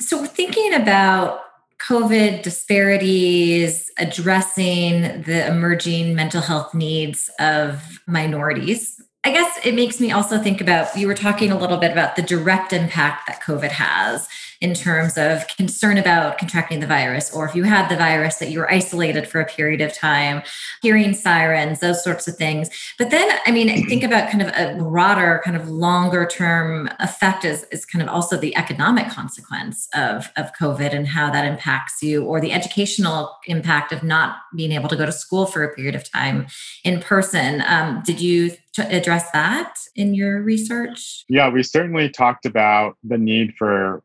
so 0.00 0.24
thinking 0.24 0.74
about 0.74 1.42
COVID 1.80 2.42
disparities, 2.42 3.90
addressing 3.98 5.22
the 5.22 5.46
emerging 5.46 6.14
mental 6.14 6.40
health 6.40 6.74
needs 6.74 7.30
of 7.38 8.00
minorities. 8.06 9.00
I 9.24 9.32
guess 9.32 9.58
it 9.64 9.74
makes 9.74 10.00
me 10.00 10.10
also 10.10 10.38
think 10.38 10.60
about 10.60 10.96
you 10.96 11.06
were 11.06 11.14
talking 11.14 11.50
a 11.50 11.58
little 11.58 11.76
bit 11.76 11.92
about 11.92 12.16
the 12.16 12.22
direct 12.22 12.72
impact 12.72 13.26
that 13.26 13.42
COVID 13.42 13.70
has 13.70 14.28
in 14.60 14.74
terms 14.74 15.16
of 15.16 15.46
concern 15.48 15.98
about 15.98 16.36
contracting 16.36 16.80
the 16.80 16.86
virus, 16.86 17.32
or 17.32 17.46
if 17.46 17.54
you 17.54 17.62
had 17.62 17.88
the 17.88 17.96
virus 17.96 18.36
that 18.36 18.50
you 18.50 18.58
were 18.58 18.70
isolated 18.70 19.28
for 19.28 19.40
a 19.40 19.46
period 19.46 19.80
of 19.80 19.92
time, 19.92 20.42
hearing 20.82 21.14
sirens, 21.14 21.78
those 21.78 22.02
sorts 22.02 22.26
of 22.26 22.36
things. 22.36 22.68
But 22.98 23.10
then, 23.10 23.30
I 23.46 23.52
mean, 23.52 23.86
think 23.88 24.02
about 24.02 24.30
kind 24.30 24.42
of 24.42 24.48
a 24.48 24.76
broader, 24.78 25.40
kind 25.44 25.56
of 25.56 25.68
longer 25.68 26.26
term 26.26 26.90
effect 26.98 27.44
is, 27.44 27.64
is 27.70 27.86
kind 27.86 28.02
of 28.02 28.08
also 28.08 28.36
the 28.36 28.56
economic 28.56 29.08
consequence 29.08 29.88
of, 29.94 30.30
of 30.36 30.52
COVID 30.60 30.92
and 30.92 31.06
how 31.06 31.30
that 31.30 31.44
impacts 31.44 32.02
you, 32.02 32.24
or 32.24 32.40
the 32.40 32.52
educational 32.52 33.36
impact 33.46 33.92
of 33.92 34.02
not 34.02 34.38
being 34.56 34.72
able 34.72 34.88
to 34.88 34.96
go 34.96 35.06
to 35.06 35.12
school 35.12 35.46
for 35.46 35.62
a 35.62 35.72
period 35.74 35.94
of 35.94 36.10
time 36.10 36.46
in 36.84 37.00
person. 37.00 37.62
Um, 37.66 38.02
did 38.04 38.20
you 38.20 38.52
address 38.78 39.30
that 39.32 39.76
in 39.94 40.14
your 40.14 40.42
research? 40.42 41.24
Yeah, 41.28 41.48
we 41.48 41.62
certainly 41.62 42.08
talked 42.08 42.46
about 42.46 42.96
the 43.02 43.18
need 43.18 43.54
for 43.56 44.02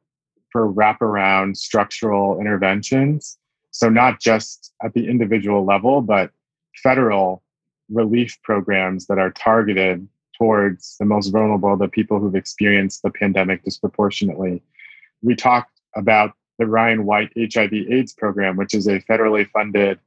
for 0.54 0.72
wraparound 0.72 1.58
structural 1.58 2.40
interventions. 2.40 3.38
So, 3.72 3.90
not 3.90 4.22
just 4.22 4.72
at 4.84 4.94
the 4.94 5.10
individual 5.10 5.66
level, 5.66 6.02
but 6.02 6.32
federal 6.82 7.44
relief 7.90 8.38
programs 8.44 9.08
that 9.08 9.18
are 9.18 9.32
targeted 9.32 10.08
towards 10.38 10.96
the 11.00 11.06
most 11.06 11.30
vulnerable, 11.30 11.76
the 11.76 11.88
people 11.88 12.20
who've 12.20 12.36
experienced 12.36 13.02
the 13.02 13.10
pandemic 13.10 13.64
disproportionately. 13.64 14.64
We 15.22 15.36
talked 15.36 15.80
about 15.96 16.34
the 16.60 16.68
Ryan 16.68 17.06
White 17.06 17.32
HIV 17.36 17.74
AIDS 17.74 18.14
program, 18.14 18.56
which 18.56 18.74
is 18.74 18.88
a 18.88 19.00
federally 19.02 19.50
funded 19.50 20.00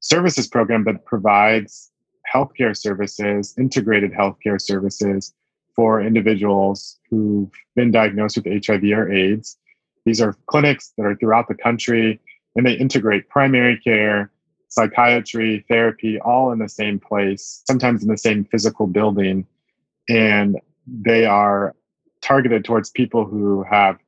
services 0.00 0.46
program 0.46 0.84
that 0.84 1.04
provides 1.04 1.90
healthcare 2.32 2.76
services, 2.76 3.54
integrated 3.58 4.12
healthcare 4.12 4.60
services 4.60 5.34
for 5.76 6.00
individuals 6.00 6.98
who've 7.10 7.50
been 7.74 7.90
diagnosed 7.90 8.36
with 8.36 8.66
HIV 8.66 8.84
or 8.84 9.12
AIDS 9.12 9.58
these 10.04 10.20
are 10.20 10.36
clinics 10.46 10.92
that 10.96 11.04
are 11.04 11.16
throughout 11.16 11.48
the 11.48 11.54
country, 11.54 12.20
and 12.56 12.66
they 12.66 12.72
integrate 12.72 13.28
primary 13.28 13.78
care, 13.78 14.30
psychiatry, 14.68 15.64
therapy, 15.68 16.18
all 16.20 16.52
in 16.52 16.58
the 16.58 16.68
same 16.68 16.98
place, 16.98 17.62
sometimes 17.66 18.02
in 18.02 18.08
the 18.08 18.18
same 18.18 18.44
physical 18.44 18.86
building. 18.86 19.46
And 20.08 20.58
they 20.86 21.24
are 21.26 21.74
targeted 22.22 22.64
towards 22.64 22.90
people 22.90 23.24
who 23.24 23.64
have 23.64 23.98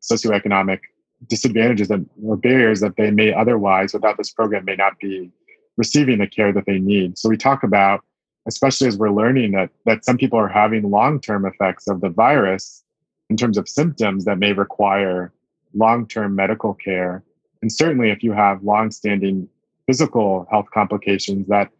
socioeconomic 0.00 0.80
disadvantages 1.28 1.88
that, 1.88 2.04
or 2.22 2.36
barriers 2.36 2.80
that 2.80 2.96
they 2.96 3.10
may 3.10 3.32
otherwise, 3.32 3.92
without 3.92 4.16
this 4.16 4.30
program, 4.30 4.64
may 4.64 4.76
not 4.76 4.98
be 4.98 5.30
receiving 5.76 6.18
the 6.18 6.26
care 6.26 6.52
that 6.52 6.66
they 6.66 6.78
need. 6.78 7.16
So 7.16 7.28
we 7.28 7.36
talk 7.36 7.62
about, 7.62 8.04
especially 8.46 8.88
as 8.88 8.96
we're 8.96 9.10
learning 9.10 9.52
that 9.52 9.70
that 9.86 10.04
some 10.04 10.18
people 10.18 10.38
are 10.38 10.48
having 10.48 10.90
long-term 10.90 11.46
effects 11.46 11.88
of 11.88 12.00
the 12.00 12.08
virus 12.08 12.82
in 13.30 13.36
terms 13.36 13.56
of 13.56 13.68
symptoms 13.68 14.24
that 14.24 14.38
may 14.38 14.52
require 14.52 15.32
long 15.74 16.06
term 16.06 16.34
medical 16.34 16.74
care. 16.74 17.22
And 17.60 17.72
certainly, 17.72 18.10
if 18.10 18.22
you 18.22 18.32
have 18.32 18.62
long 18.62 18.90
standing 18.90 19.48
physical 19.86 20.46
health 20.50 20.66
complications, 20.72 21.46
that 21.48 21.70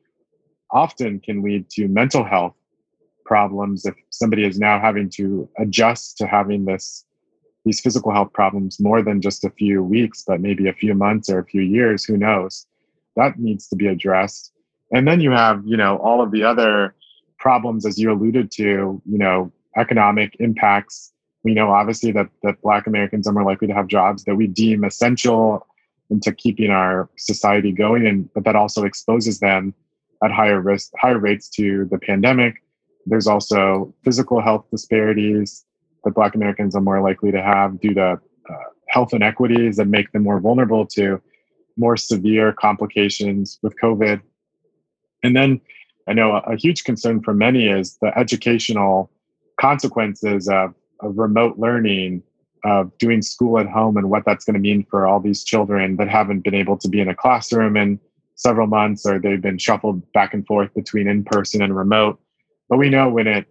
often 0.71 1.21
can 1.21 1.43
lead 1.43 1.69
to 1.71 1.89
mental 1.89 2.25
health 2.25 2.55
problems 3.25 3.87
if 3.87 3.95
somebody 4.11 4.45
is 4.45 4.59
now 4.59 4.81
having 4.81 5.09
to 5.09 5.49
adjust 5.59 6.19
to 6.19 6.27
having 6.27 6.65
this 6.65 7.05
these 7.65 7.81
physical 7.81 8.13
health 8.13 8.33
problems 8.33 8.81
more 8.81 9.03
than 9.03 9.21
just 9.21 9.45
a 9.45 9.51
few 9.51 9.83
weeks 9.83 10.25
but 10.27 10.41
maybe 10.41 10.69
a 10.69 10.73
few 10.73 10.95
months 10.95 11.31
or 11.31 11.39
a 11.39 11.45
few 11.45 11.63
years 11.63 12.05
who 12.05 12.17
knows 12.17 12.67
that 13.15 13.39
needs 13.39 13.69
to 13.69 13.77
be 13.77 13.87
addressed 13.87 14.53
and 14.93 15.07
then 15.07 15.21
you 15.21 15.31
have 15.31 15.63
you 15.65 15.77
know 15.77 15.97
all 15.99 16.21
of 16.21 16.33
the 16.33 16.43
other 16.43 16.95
problems 17.39 17.87
as 17.87 17.99
you 17.99 18.11
alluded 18.13 18.51
to 18.51 19.01
you 19.07 19.19
know 19.19 19.53
economic 19.77 20.37
impacts 20.41 21.12
we 21.45 21.55
know 21.55 21.71
obviously 21.71 22.13
that 22.13 22.29
that 22.43 22.61
black 22.63 22.87
americans 22.87 23.27
are 23.27 23.33
more 23.33 23.45
likely 23.45 23.67
to 23.69 23.75
have 23.75 23.87
jobs 23.87 24.25
that 24.25 24.37
we 24.37 24.47
deem 24.47 24.85
essential 24.85 25.67
into 26.11 26.33
keeping 26.33 26.71
our 26.71 27.09
society 27.17 27.73
going 27.73 28.07
and 28.07 28.29
but 28.35 28.45
that 28.45 28.57
also 28.57 28.85
exposes 28.85 29.41
them 29.41 29.75
at 30.23 30.31
higher 30.31 30.61
risk 30.61 30.93
higher 30.97 31.19
rates 31.19 31.49
to 31.49 31.87
the 31.91 31.99
pandemic. 31.99 32.63
There's 33.07 33.27
also 33.27 33.93
physical 34.05 34.41
health 34.41 34.67
disparities 34.71 35.65
that 36.05 36.15
black 36.15 36.35
americans 36.35 36.77
are 36.77 36.81
more 36.81 37.01
likely 37.01 37.33
to 37.33 37.43
have 37.43 37.81
due 37.81 37.95
to 37.95 38.21
uh, 38.51 38.69
health 38.89 39.13
inequities 39.13 39.77
that 39.77 39.87
make 39.87 40.13
them 40.13 40.23
more 40.23 40.41
vulnerable 40.41 40.87
to 40.87 41.21
more 41.77 41.97
severe 41.97 42.53
complications 42.53 43.59
with 43.63 43.75
covid. 43.83 44.21
And 45.23 45.35
then 45.35 45.61
i 46.09 46.13
know 46.13 46.33
a, 46.33 46.41
a 46.53 46.57
huge 46.57 46.85
concern 46.85 47.23
for 47.23 47.35
many 47.35 47.67
is 47.67 47.99
the 48.01 48.17
educational 48.17 49.11
consequences 49.61 50.49
of 50.49 50.75
of 51.03 51.19
remote 51.19 51.59
learning, 51.59 52.23
of 52.65 52.97
doing 52.99 53.23
school 53.23 53.59
at 53.59 53.69
home, 53.69 53.97
and 53.97 54.09
what 54.09 54.25
that's 54.25 54.45
going 54.45 54.55
to 54.55 54.61
mean 54.61 54.87
for 54.89 55.07
all 55.07 55.21
these 55.21 55.45
children 55.45 55.97
that 55.97 56.09
haven't 56.09 56.41
been 56.41 56.55
able 56.55 56.77
to 56.79 56.89
be 56.89 57.01
in 57.01 57.09
a 57.09 57.15
classroom 57.15 57.77
in 57.77 58.01
several 58.35 58.67
months, 58.67 59.05
or 59.05 59.19
they've 59.19 59.43
been 59.43 59.59
shuffled 59.59 60.11
back 60.13 60.33
and 60.33 60.47
forth 60.47 60.73
between 60.75 61.09
in 61.09 61.25
person 61.25 61.61
and 61.61 61.77
remote. 61.77 62.21
But 62.69 62.79
we 62.79 62.89
know 62.89 63.09
when 63.09 63.27
it 63.27 63.47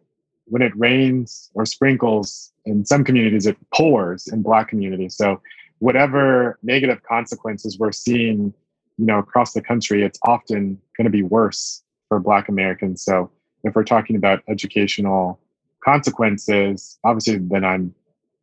when 0.51 0.61
it 0.61 0.73
rains 0.75 1.49
or 1.53 1.65
sprinkles 1.65 2.51
in 2.65 2.85
some 2.85 3.05
communities, 3.05 3.45
it 3.45 3.55
pours 3.73 4.27
in 4.27 4.41
Black 4.41 4.67
communities. 4.67 5.15
So 5.15 5.41
whatever 5.79 6.59
negative 6.61 7.01
consequences 7.03 7.79
we're 7.79 7.93
seeing, 7.93 8.53
you 8.97 9.05
know, 9.05 9.19
across 9.19 9.53
the 9.53 9.61
country, 9.61 10.03
it's 10.03 10.19
often 10.23 10.77
going 10.97 11.05
to 11.05 11.09
be 11.09 11.23
worse 11.23 11.83
for 12.09 12.19
Black 12.19 12.49
Americans. 12.49 13.01
So 13.01 13.31
if 13.63 13.75
we're 13.75 13.85
talking 13.85 14.17
about 14.17 14.43
educational 14.49 15.39
consequences, 15.83 16.99
obviously, 17.03 17.37
then 17.37 17.65
I'm 17.65 17.93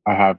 I 0.07 0.15
have 0.15 0.39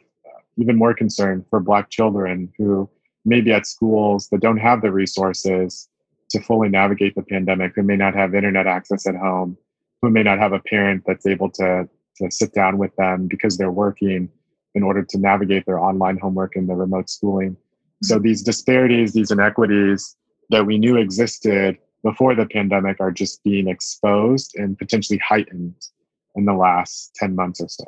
even 0.58 0.75
more 0.75 0.94
concern 0.94 1.46
for 1.50 1.60
Black 1.60 1.89
children 1.89 2.51
who 2.58 2.89
may 3.25 3.41
be 3.41 3.51
at 3.51 3.68
schools 3.68 4.29
that 4.29 4.41
don't 4.41 4.58
have 4.58 4.82
the 4.82 4.91
resources 4.91 5.89
to 6.29 6.41
fully 6.41 6.70
navigate 6.70 7.15
the 7.15 7.24
pandemic, 7.24 7.74
who 7.75 7.84
may 7.84 7.96
not 7.96 8.15
have 8.15 8.36
internet 8.36 8.68
access 8.68 9.08
at 9.08 9.15
home, 9.15 9.58
who 10.01 10.10
may 10.10 10.24
not 10.24 10.39
have 10.39 10.53
a 10.53 10.60
parent 10.60 11.03
that's 11.06 11.25
able 11.25 11.50
to 11.51 11.88
to 12.18 12.29
sit 12.29 12.53
down 12.53 12.77
with 12.77 12.96
them 12.98 13.27
because 13.27 13.58
they're 13.58 13.72
working 13.72 14.29
in 14.75 14.84
order 14.84 15.03
to 15.03 15.18
navigate 15.18 15.65
their 15.65 15.79
online 15.79 16.18
homework 16.18 16.56
and 16.56 16.68
the 16.68 16.75
remote 16.75 17.10
schooling. 17.10 17.51
Mm-hmm. 17.51 18.06
So 18.06 18.20
these 18.20 18.44
disparities, 18.44 19.13
these 19.13 19.32
inequities 19.32 20.15
that 20.50 20.65
we 20.65 20.77
knew 20.77 20.98
existed 20.98 21.77
before 22.03 22.36
the 22.36 22.46
pandemic 22.46 22.98
are 23.00 23.12
just 23.12 23.44
being 23.44 23.68
exposed 23.68 24.56
and 24.56 24.77
potentially 24.77 25.20
heightened 25.20 25.75
in 26.36 26.45
the 26.45 26.53
last 26.53 27.15
10 27.15 27.36
months 27.36 27.62
or 27.62 27.69
so. 27.69 27.86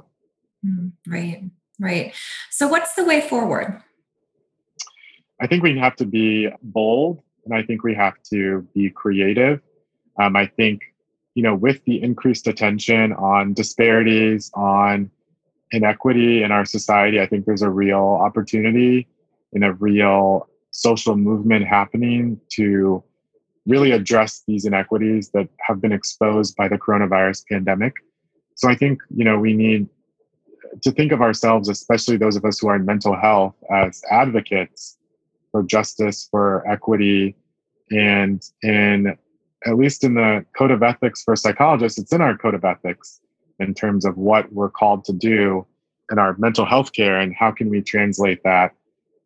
Mm, 0.65 0.91
right, 1.07 1.43
right. 1.79 2.13
So, 2.49 2.67
what's 2.67 2.93
the 2.95 3.03
way 3.03 3.21
forward? 3.21 3.81
I 5.39 5.47
think 5.47 5.63
we 5.63 5.77
have 5.79 5.95
to 5.97 6.05
be 6.05 6.49
bold 6.61 7.21
and 7.45 7.55
I 7.55 7.63
think 7.63 7.83
we 7.83 7.95
have 7.95 8.21
to 8.31 8.67
be 8.75 8.89
creative. 8.89 9.59
Um, 10.19 10.35
I 10.35 10.45
think, 10.45 10.81
you 11.33 11.43
know, 11.43 11.55
with 11.55 11.83
the 11.85 12.01
increased 12.01 12.47
attention 12.47 13.13
on 13.13 13.53
disparities, 13.53 14.51
on 14.53 15.09
inequity 15.71 16.43
in 16.43 16.51
our 16.51 16.65
society, 16.65 17.19
I 17.19 17.25
think 17.25 17.45
there's 17.45 17.61
a 17.61 17.69
real 17.69 18.19
opportunity 18.21 19.07
and 19.53 19.63
a 19.63 19.73
real 19.73 20.47
social 20.71 21.15
movement 21.15 21.65
happening 21.65 22.39
to 22.49 23.03
really 23.65 23.91
address 23.91 24.43
these 24.47 24.65
inequities 24.65 25.29
that 25.29 25.47
have 25.59 25.81
been 25.81 25.91
exposed 25.91 26.55
by 26.55 26.67
the 26.67 26.77
coronavirus 26.77 27.45
pandemic. 27.49 27.95
So 28.61 28.69
I 28.69 28.75
think, 28.75 29.01
you 29.09 29.25
know, 29.25 29.39
we 29.39 29.53
need 29.53 29.89
to 30.83 30.91
think 30.91 31.11
of 31.11 31.19
ourselves, 31.19 31.67
especially 31.67 32.15
those 32.15 32.35
of 32.35 32.45
us 32.45 32.59
who 32.59 32.67
are 32.67 32.75
in 32.75 32.85
mental 32.85 33.19
health, 33.19 33.55
as 33.71 34.03
advocates 34.11 34.99
for 35.51 35.63
justice, 35.63 36.27
for 36.29 36.63
equity, 36.69 37.35
and 37.89 38.39
in 38.61 39.17
at 39.65 39.77
least 39.77 40.03
in 40.03 40.13
the 40.13 40.45
code 40.55 40.69
of 40.69 40.83
ethics 40.83 41.23
for 41.23 41.35
psychologists, 41.35 41.97
it's 41.97 42.13
in 42.13 42.21
our 42.21 42.37
code 42.37 42.53
of 42.53 42.63
ethics 42.63 43.19
in 43.59 43.73
terms 43.73 44.05
of 44.05 44.15
what 44.15 44.51
we're 44.53 44.69
called 44.69 45.05
to 45.05 45.13
do 45.13 45.65
in 46.11 46.19
our 46.19 46.35
mental 46.37 46.65
health 46.65 46.93
care 46.93 47.19
and 47.19 47.33
how 47.35 47.51
can 47.51 47.67
we 47.67 47.81
translate 47.81 48.43
that 48.43 48.73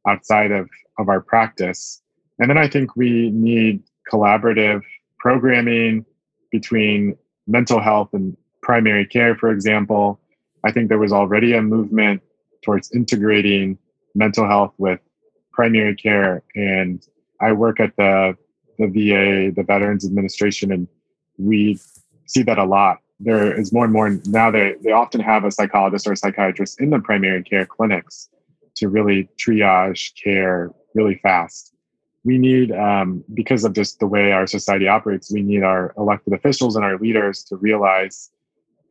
outside 0.07 0.51
of, 0.51 0.69
of 0.97 1.09
our 1.09 1.19
practice. 1.19 2.01
And 2.39 2.49
then 2.49 2.57
I 2.57 2.69
think 2.69 2.95
we 2.95 3.31
need 3.31 3.83
collaborative 4.11 4.81
programming 5.19 6.05
between 6.51 7.17
mental 7.47 7.81
health 7.81 8.09
and 8.13 8.35
primary 8.65 9.05
care, 9.05 9.35
for 9.35 9.51
example. 9.51 10.19
I 10.63 10.71
think 10.71 10.89
there 10.89 10.97
was 10.97 11.13
already 11.13 11.53
a 11.53 11.61
movement 11.61 12.23
towards 12.63 12.91
integrating 12.91 13.77
mental 14.15 14.47
health 14.47 14.73
with 14.79 14.99
primary 15.53 15.95
care. 15.95 16.41
And 16.55 17.05
I 17.39 17.51
work 17.51 17.79
at 17.79 17.95
the, 17.95 18.35
the 18.79 18.87
VA, 18.87 19.53
the 19.55 19.63
Veterans 19.63 20.03
Administration, 20.03 20.71
and 20.71 20.87
we 21.37 21.79
see 22.25 22.41
that 22.41 22.57
a 22.57 22.63
lot. 22.65 22.97
There 23.19 23.57
is 23.57 23.71
more 23.71 23.85
and 23.85 23.93
more 23.93 24.09
now 24.25 24.49
they, 24.49 24.75
they 24.81 24.91
often 24.91 25.21
have 25.21 25.45
a 25.45 25.51
psychologist 25.51 26.07
or 26.07 26.13
a 26.13 26.17
psychiatrist 26.17 26.81
in 26.81 26.89
the 26.89 26.99
primary 26.99 27.43
care 27.43 27.67
clinics 27.67 28.29
to 28.77 28.89
really 28.89 29.29
triage 29.37 30.11
care 30.21 30.71
really 30.95 31.19
fast. 31.21 31.73
We 32.23 32.39
need, 32.39 32.71
um, 32.71 33.23
because 33.35 33.63
of 33.63 33.73
just 33.73 33.99
the 33.99 34.07
way 34.07 34.31
our 34.31 34.47
society 34.47 34.87
operates, 34.87 35.31
we 35.31 35.43
need 35.43 35.61
our 35.61 35.93
elected 35.97 36.33
officials 36.33 36.75
and 36.75 36.83
our 36.83 36.97
leaders 36.97 37.43
to 37.45 37.55
realize 37.57 38.31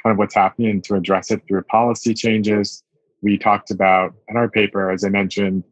kind 0.04 0.12
of 0.12 0.18
what's 0.18 0.34
happening 0.34 0.82
to 0.82 0.94
address 0.94 1.30
it 1.30 1.42
through 1.49 1.62
policy 1.64 2.12
changes. 2.14 2.82
We 3.23 3.38
talked 3.38 3.70
about 3.70 4.14
in 4.28 4.37
our 4.37 4.49
paper, 4.49 4.90
as 4.90 5.02
I 5.04 5.08
mentioned, 5.08 5.64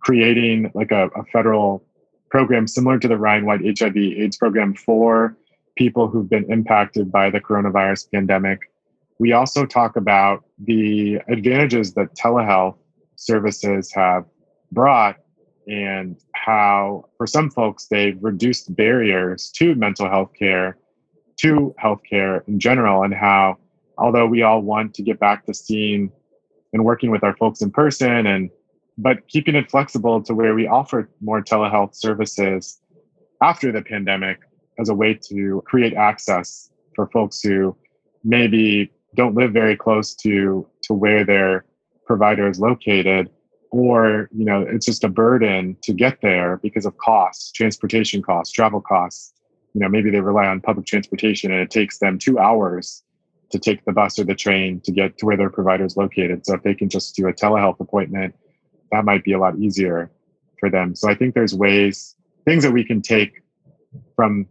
creating 0.00 0.70
like 0.74 0.90
a, 0.90 1.08
a 1.08 1.24
federal 1.32 1.82
program 2.30 2.66
similar 2.66 2.98
to 2.98 3.08
the 3.08 3.16
Ryan 3.16 3.46
White 3.46 3.60
HIV 3.78 3.96
AIDS 3.96 4.36
program 4.36 4.74
for 4.74 5.36
people 5.76 6.08
who've 6.08 6.28
been 6.28 6.50
impacted 6.52 7.10
by 7.10 7.30
the 7.30 7.40
coronavirus 7.40 8.10
pandemic. 8.12 8.60
We 9.18 9.32
also 9.32 9.64
talk 9.64 9.96
about 9.96 10.44
the 10.58 11.16
advantages 11.28 11.94
that 11.94 12.14
telehealth 12.14 12.76
services 13.16 13.90
have 13.94 14.24
brought 14.70 15.16
and 15.66 16.16
how, 16.32 17.04
for 17.16 17.26
some 17.26 17.50
folks, 17.50 17.86
they've 17.86 18.18
reduced 18.22 18.74
barriers 18.74 19.50
to 19.56 19.74
mental 19.74 20.08
health 20.08 20.32
care, 20.38 20.78
to 21.38 21.74
healthcare 21.82 22.46
in 22.48 22.58
general, 22.58 23.02
and 23.02 23.14
how, 23.14 23.58
although 23.98 24.26
we 24.26 24.42
all 24.42 24.62
want 24.62 24.94
to 24.94 25.02
get 25.02 25.18
back 25.18 25.44
to 25.46 25.54
seeing 25.54 26.10
and 26.72 26.84
working 26.84 27.10
with 27.10 27.24
our 27.24 27.36
folks 27.36 27.60
in 27.60 27.70
person 27.70 28.26
and 28.26 28.50
but 28.96 29.28
keeping 29.28 29.54
it 29.54 29.70
flexible 29.70 30.20
to 30.22 30.34
where 30.34 30.54
we 30.54 30.66
offer 30.66 31.08
more 31.20 31.42
telehealth 31.42 31.94
services 31.94 32.80
after 33.42 33.70
the 33.70 33.82
pandemic 33.82 34.40
as 34.78 34.88
a 34.88 34.94
way 34.94 35.14
to 35.14 35.62
create 35.66 35.94
access 35.94 36.70
for 36.94 37.06
folks 37.08 37.40
who 37.40 37.76
maybe 38.24 38.90
don't 39.14 39.34
live 39.34 39.52
very 39.52 39.76
close 39.76 40.14
to 40.14 40.66
to 40.82 40.94
where 40.94 41.24
their 41.24 41.64
provider 42.06 42.48
is 42.48 42.58
located 42.58 43.30
or 43.70 44.28
you 44.34 44.44
know 44.44 44.62
it's 44.62 44.86
just 44.86 45.04
a 45.04 45.08
burden 45.08 45.76
to 45.82 45.92
get 45.92 46.20
there 46.22 46.58
because 46.62 46.86
of 46.86 46.96
costs 46.98 47.52
transportation 47.52 48.22
costs 48.22 48.52
travel 48.52 48.80
costs. 48.80 49.34
You 49.74 49.82
know 49.82 49.88
maybe 49.88 50.10
they 50.10 50.20
rely 50.20 50.46
on 50.46 50.60
public 50.60 50.86
transportation 50.86 51.52
and 51.52 51.60
it 51.60 51.70
takes 51.70 51.98
them 51.98 52.18
two 52.18 52.38
hours 52.38 53.02
to 53.50 53.58
take 53.58 53.84
the 53.84 53.92
bus 53.92 54.18
or 54.18 54.24
the 54.24 54.34
train 54.34 54.80
to 54.80 54.92
get 54.92 55.16
to 55.18 55.26
where 55.26 55.36
their 55.36 55.50
provider 55.50 55.84
is 55.84 55.96
located. 55.96 56.44
So 56.44 56.54
if 56.54 56.62
they 56.62 56.74
can 56.74 56.88
just 56.88 57.14
do 57.14 57.28
a 57.28 57.32
telehealth 57.32 57.80
appointment 57.80 58.34
that 58.92 59.04
might 59.04 59.24
be 59.24 59.32
a 59.32 59.38
lot 59.38 59.56
easier 59.58 60.10
for 60.58 60.70
them. 60.70 60.94
So 60.94 61.08
i 61.08 61.14
think 61.14 61.34
there's 61.34 61.54
ways 61.54 62.16
things 62.44 62.62
that 62.62 62.72
we 62.72 62.84
can 62.84 63.02
take 63.02 63.42
from 64.16 64.46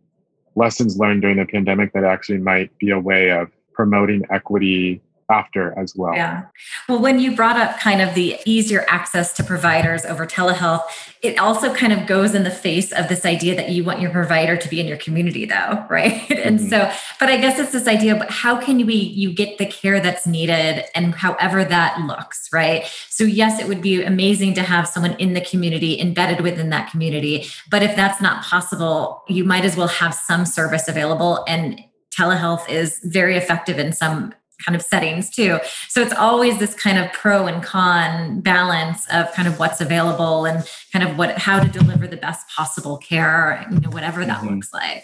lessons 0.56 0.98
learned 0.98 1.22
during 1.22 1.38
the 1.38 1.46
pandemic 1.46 1.94
that 1.94 2.04
actually 2.04 2.38
might 2.38 2.76
be 2.78 2.92
a 2.92 3.00
way 3.00 3.32
of 3.32 3.52
promoting 3.74 4.24
equity 4.32 5.02
after 5.30 5.78
as 5.78 5.94
well. 5.96 6.14
Yeah. 6.14 6.46
Well, 6.88 7.00
when 7.00 7.20
you 7.20 7.36
brought 7.36 7.58
up 7.58 7.80
kind 7.80 8.02
of 8.02 8.16
the 8.16 8.38
easier 8.46 8.86
access 8.88 9.34
to 9.34 9.44
providers 9.44 10.06
over 10.06 10.26
telehealth, 10.26 10.84
it 11.22 11.38
also 11.38 11.74
kind 11.74 11.92
of 11.92 12.08
goes 12.08 12.34
in 12.34 12.44
the 12.44 12.52
face 12.52 12.92
of 12.92 13.10
this 13.10 13.26
idea 13.26 13.56
that 13.56 13.70
you 13.70 13.84
want 13.84 14.00
your 14.00 14.12
provider 14.12 14.56
to 14.56 14.70
be 14.70 14.80
in 14.80 14.88
your 14.88 14.98
community 14.98 15.46
though, 15.46 15.86
right? 15.90 16.14
Mm-hmm. 16.14 16.48
And 16.48 16.62
so, 16.62 16.92
but 17.20 17.30
I 17.30 17.38
guess 17.38 17.60
it's 17.60 17.72
this 17.72 17.88
idea 17.88 18.16
but 18.16 18.32
how 18.32 18.60
can 18.60 18.86
we 18.86 18.96
you 18.96 19.34
get 19.34 19.58
the 19.58 19.66
care 19.66 20.00
that's 20.00 20.26
needed 20.26 20.86
and 20.96 21.14
however 21.14 21.66
that 21.66 22.00
looks, 22.08 22.50
right? 22.54 22.86
So 23.10 23.24
yes, 23.24 23.60
it 23.60 23.68
would 23.68 23.82
be 23.82 24.04
amazing 24.04 24.54
to 24.56 24.62
have 24.62 24.88
someone 24.88 25.16
in 25.16 25.34
the 25.34 25.42
community 25.42 26.00
embedded 26.00 26.42
within 26.42 26.70
that 26.70 26.90
community, 26.90 27.48
but 27.70 27.84
if 27.84 27.96
that's 27.96 28.22
not 28.22 28.44
possible, 28.44 29.24
you 29.28 29.44
might 29.44 29.66
as 29.66 29.76
well 29.76 29.88
have 29.88 30.14
some 30.14 30.46
service 30.46 30.88
available 30.88 31.44
and 31.48 31.82
telehealth 32.18 32.68
is 32.70 33.00
very 33.04 33.38
effective 33.38 33.78
in 33.78 33.92
some 33.94 34.34
kind 34.66 34.76
of 34.76 34.82
settings 34.82 35.30
too. 35.30 35.60
So 35.88 36.02
it's 36.02 36.14
always 36.14 36.58
this 36.60 36.74
kind 36.74 36.98
of 36.98 37.12
pro 37.14 37.48
and 37.48 37.64
con 37.64 38.42
balance 38.42 39.06
of 39.12 39.32
kind 39.34 39.48
of 39.48 39.60
what's 39.60 39.82
available 39.82 40.46
and 40.46 40.68
kind 40.92 41.08
of 41.08 41.18
what 41.18 41.38
how 41.38 41.60
to 41.60 41.70
deliver 41.70 42.08
the 42.08 42.18
best 42.18 42.48
possible 42.50 42.98
care, 42.98 43.66
you 43.72 43.80
know, 43.80 43.90
whatever 43.90 44.26
that 44.26 44.40
mm-hmm. 44.40 44.56
looks 44.56 44.74
like. 44.74 45.04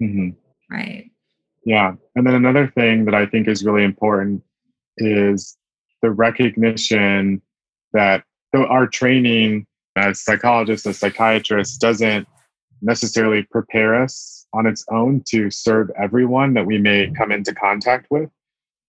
Mm-hmm. 0.00 0.30
Right. 0.70 1.10
Yeah. 1.64 1.94
And 2.14 2.26
then 2.26 2.34
another 2.34 2.68
thing 2.68 3.04
that 3.04 3.14
I 3.14 3.26
think 3.26 3.48
is 3.48 3.64
really 3.64 3.84
important 3.84 4.42
is 4.98 5.56
the 6.02 6.10
recognition 6.10 7.40
that 7.92 8.24
our 8.54 8.86
training 8.86 9.66
as 9.96 10.20
psychologists, 10.20 10.86
as 10.86 10.98
psychiatrists, 10.98 11.78
doesn't 11.78 12.26
necessarily 12.80 13.44
prepare 13.44 13.94
us 13.94 14.46
on 14.52 14.66
its 14.66 14.84
own 14.90 15.22
to 15.28 15.50
serve 15.50 15.90
everyone 15.98 16.54
that 16.54 16.66
we 16.66 16.78
may 16.78 17.10
come 17.16 17.30
into 17.30 17.54
contact 17.54 18.06
with. 18.10 18.28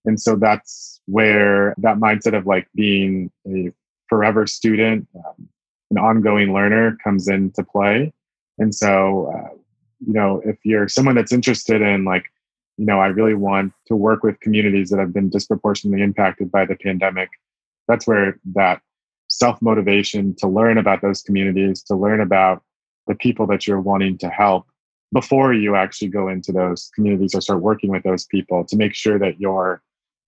And 0.06 0.20
so 0.20 0.36
that's 0.36 1.00
where 1.06 1.76
that 1.78 1.98
mindset 1.98 2.38
of 2.38 2.46
like 2.46 2.68
being 2.76 3.32
a 3.48 3.72
forever 4.08 4.46
student, 4.46 5.08
um, 5.16 5.48
an 5.92 5.98
ongoing 5.98 6.54
learner 6.54 6.98
comes 7.04 7.28
into 7.28 7.64
play. 7.64 8.14
And 8.58 8.74
so, 8.74 9.34
uh, 9.34 9.56
you 10.06 10.14
know, 10.14 10.42
if 10.46 10.58
you're 10.64 10.88
someone 10.88 11.16
that's 11.16 11.32
interested 11.32 11.82
in 11.82 12.04
like, 12.04 12.26
you 12.78 12.86
know, 12.86 13.00
I 13.00 13.08
really 13.08 13.36
want 13.36 13.74
to 13.88 13.96
work 13.96 14.24
with 14.24 14.40
communities 14.40 14.90
that 14.90 15.00
have 15.00 15.14
been 15.14 15.30
disproportionately 15.30 16.02
impacted 16.02 16.52
by 16.52 16.66
the 16.66 16.76
pandemic, 16.76 17.30
that's 17.88 18.08
where 18.08 18.40
that 18.56 18.82
self 19.28 19.62
motivation 19.62 20.36
to 20.36 20.48
learn 20.48 20.78
about 20.78 21.02
those 21.02 21.22
communities, 21.22 21.84
to 21.84 21.96
learn 21.96 22.20
about 22.22 22.64
the 23.08 23.16
people 23.16 23.48
that 23.48 23.68
you're 23.68 23.82
wanting 23.82 24.18
to 24.18 24.30
help 24.30 24.66
before 25.14 25.54
you 25.54 25.76
actually 25.76 26.08
go 26.08 26.28
into 26.28 26.52
those 26.52 26.90
communities 26.96 27.36
or 27.36 27.42
start 27.42 27.62
working 27.62 27.92
with 27.92 28.04
those 28.04 28.26
people 28.26 28.66
to 28.66 28.76
make 28.76 28.96
sure 28.96 29.20
that 29.20 29.40
you're 29.40 29.82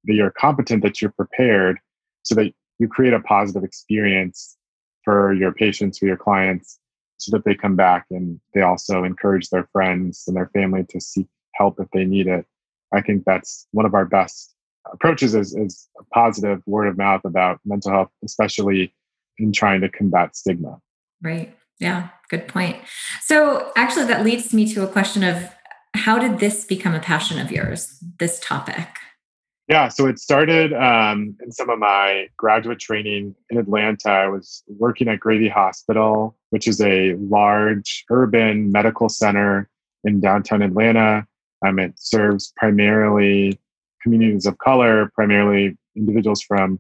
that 0.06 0.14
you're 0.14 0.32
competent, 0.32 0.84
that 0.84 1.02
you're 1.02 1.12
prepared, 1.12 1.80
so 2.24 2.36
that 2.36 2.54
you 2.80 2.88
create 2.88 3.14
a 3.14 3.20
positive 3.20 3.64
experience 3.64 4.58
for 5.04 5.34
your 5.34 5.52
patients, 5.52 6.00
for 6.00 6.06
your 6.06 6.18
clients, 6.18 6.80
so 7.18 7.36
that 7.36 7.46
they 7.46 7.56
come 7.56 7.76
back 7.76 8.06
and 8.12 8.40
they 8.54 8.62
also 8.62 9.04
encourage 9.04 9.50
their 9.50 9.68
friends 9.72 10.24
and 10.28 10.36
their 10.36 10.50
family 10.54 10.84
to 10.90 11.00
seek 11.00 11.28
help 11.54 11.80
if 11.80 11.88
they 11.92 12.06
need 12.06 12.28
it. 12.28 12.46
I 12.94 13.02
think 13.02 13.24
that's 13.26 13.68
one 13.72 13.86
of 13.86 13.94
our 13.94 14.06
best 14.06 14.54
approaches 14.92 15.34
is, 15.34 15.56
is 15.56 15.88
positive 16.14 16.62
word 16.66 16.88
of 16.88 16.98
mouth 16.98 17.22
about 17.26 17.60
mental 17.66 17.92
health, 17.92 18.10
especially 18.24 18.94
in 19.38 19.52
trying 19.52 19.82
to 19.82 19.90
combat 19.90 20.36
stigma. 20.36 20.80
Right. 21.22 21.56
Yeah, 21.80 22.10
good 22.30 22.48
point. 22.48 22.78
So 23.22 23.72
actually 23.76 24.06
that 24.06 24.24
leads 24.24 24.54
me 24.54 24.72
to 24.74 24.84
a 24.84 24.88
question 24.88 25.24
of 25.24 25.50
how 25.94 26.20
did 26.20 26.40
this 26.40 26.66
become 26.66 26.94
a 26.94 27.00
passion 27.00 27.40
of 27.40 27.52
yours, 27.52 27.98
this 28.20 28.40
topic? 28.40 28.88
Yeah, 29.68 29.88
so 29.88 30.06
it 30.06 30.20
started 30.20 30.74
um, 30.74 31.36
in 31.44 31.52
some 31.52 31.72
of 31.72 31.80
my 31.80 32.28
graduate 32.38 32.80
training 32.80 33.34
in 33.50 33.58
Atlanta. 33.58 34.10
I 34.10 34.28
was 34.28 34.64
working 34.68 35.08
at 35.08 35.20
Grady 35.20 35.50
Hospital, 35.50 36.36
which 36.52 36.68
is 36.68 36.80
a 36.82 37.16
large 37.16 38.06
urban 38.12 38.72
medical 38.72 39.10
center 39.10 39.68
in 40.04 40.20
downtown 40.20 40.62
Atlanta. 40.62 41.26
Um, 41.66 41.80
it 41.80 41.94
serves 41.96 42.54
primarily 42.56 43.60
communities 44.04 44.46
of 44.46 44.60
color, 44.60 45.12
primarily 45.16 45.76
individuals 45.96 46.44
from 46.44 46.80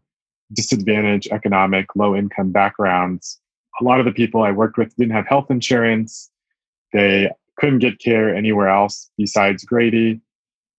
disadvantaged 0.53 1.29
economic, 1.31 1.87
low 1.95 2.15
income 2.15 2.51
backgrounds. 2.51 3.39
A 3.81 3.83
lot 3.83 3.99
of 3.99 4.05
the 4.05 4.11
people 4.11 4.43
I 4.43 4.51
worked 4.51 4.77
with 4.77 4.95
didn't 4.95 5.13
have 5.13 5.27
health 5.27 5.49
insurance. 5.49 6.29
They 6.93 7.31
couldn't 7.57 7.79
get 7.79 7.97
care 7.97 8.33
anywhere 8.33 8.69
else 8.69 9.09
besides 9.17 9.63
Grady. 9.63 10.21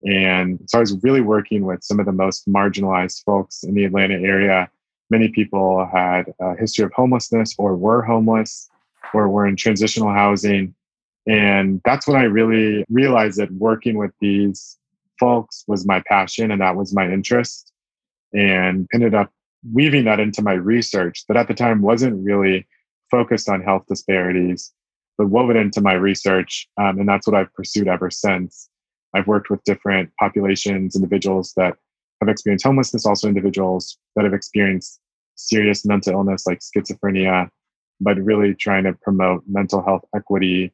And 0.07 0.61
so 0.67 0.79
I 0.79 0.81
was 0.81 0.97
really 1.03 1.21
working 1.21 1.65
with 1.65 1.83
some 1.83 1.99
of 1.99 2.07
the 2.07 2.13
most 2.13 2.49
marginalized 2.49 3.25
folks 3.25 3.65
in 3.65 3.75
the 3.75 3.85
Atlanta 3.85 4.15
area. 4.15 4.71
Many 5.11 5.29
people 5.29 5.89
had 5.93 6.33
a 6.41 6.57
history 6.57 6.85
of 6.85 6.93
homelessness 6.93 7.55
or 7.59 7.77
were 7.77 8.03
homeless 8.03 8.71
or 9.13 9.29
were 9.29 9.47
in 9.47 9.57
transitional 9.57 10.13
housing. 10.13 10.75
And 11.27 11.81
that's 11.85 12.07
when 12.07 12.17
I 12.17 12.25
really 12.25 12.85
realized 12.89 13.39
that 13.39 13.51
working 13.53 13.99
with 13.99 14.13
these 14.21 14.79
folks 15.19 15.65
was 15.67 15.85
my 15.85 16.01
passion 16.07 16.53
and 16.53 16.61
that 16.61 16.77
was 16.77 16.95
my 16.95 17.11
interest. 17.11 17.73
And 18.33 18.87
ended 18.95 19.15
up 19.15 19.33
weaving 19.73 20.05
that 20.05 20.21
into 20.21 20.41
my 20.41 20.53
research 20.53 21.25
that 21.27 21.37
at 21.37 21.49
the 21.49 21.55
time 21.55 21.83
wasn't 21.83 22.25
really 22.25 22.65
focused 23.11 23.49
on 23.49 23.61
health 23.61 23.87
disparities, 23.89 24.73
but 25.19 25.27
wove 25.27 25.51
it 25.51 25.57
into 25.57 25.81
my 25.81 25.95
research. 25.95 26.69
Um, 26.77 27.01
and 27.01 27.09
that's 27.09 27.27
what 27.27 27.35
I've 27.35 27.53
pursued 27.55 27.89
ever 27.89 28.09
since. 28.09 28.69
I've 29.17 29.27
worked 29.27 29.51
with 29.51 29.65
different 29.65 30.11
populations, 30.19 30.95
individuals 30.95 31.53
that 31.57 31.77
have 32.21 32.29
experienced 32.29 32.67
homelessness, 32.67 33.07
also 33.07 33.29
individuals 33.29 33.99
that 34.15 34.25
have 34.25 34.35
experienced 34.35 35.01
serious 35.37 35.85
mental 35.85 36.13
illness 36.13 36.47
like 36.47 36.61
schizophrenia, 36.61 37.49
but 38.01 38.19
really 38.19 38.55
trying 38.55 38.85
to 38.85 38.93
promote 38.93 39.43
mental 39.47 39.83
health 39.83 40.05
equity 40.15 40.73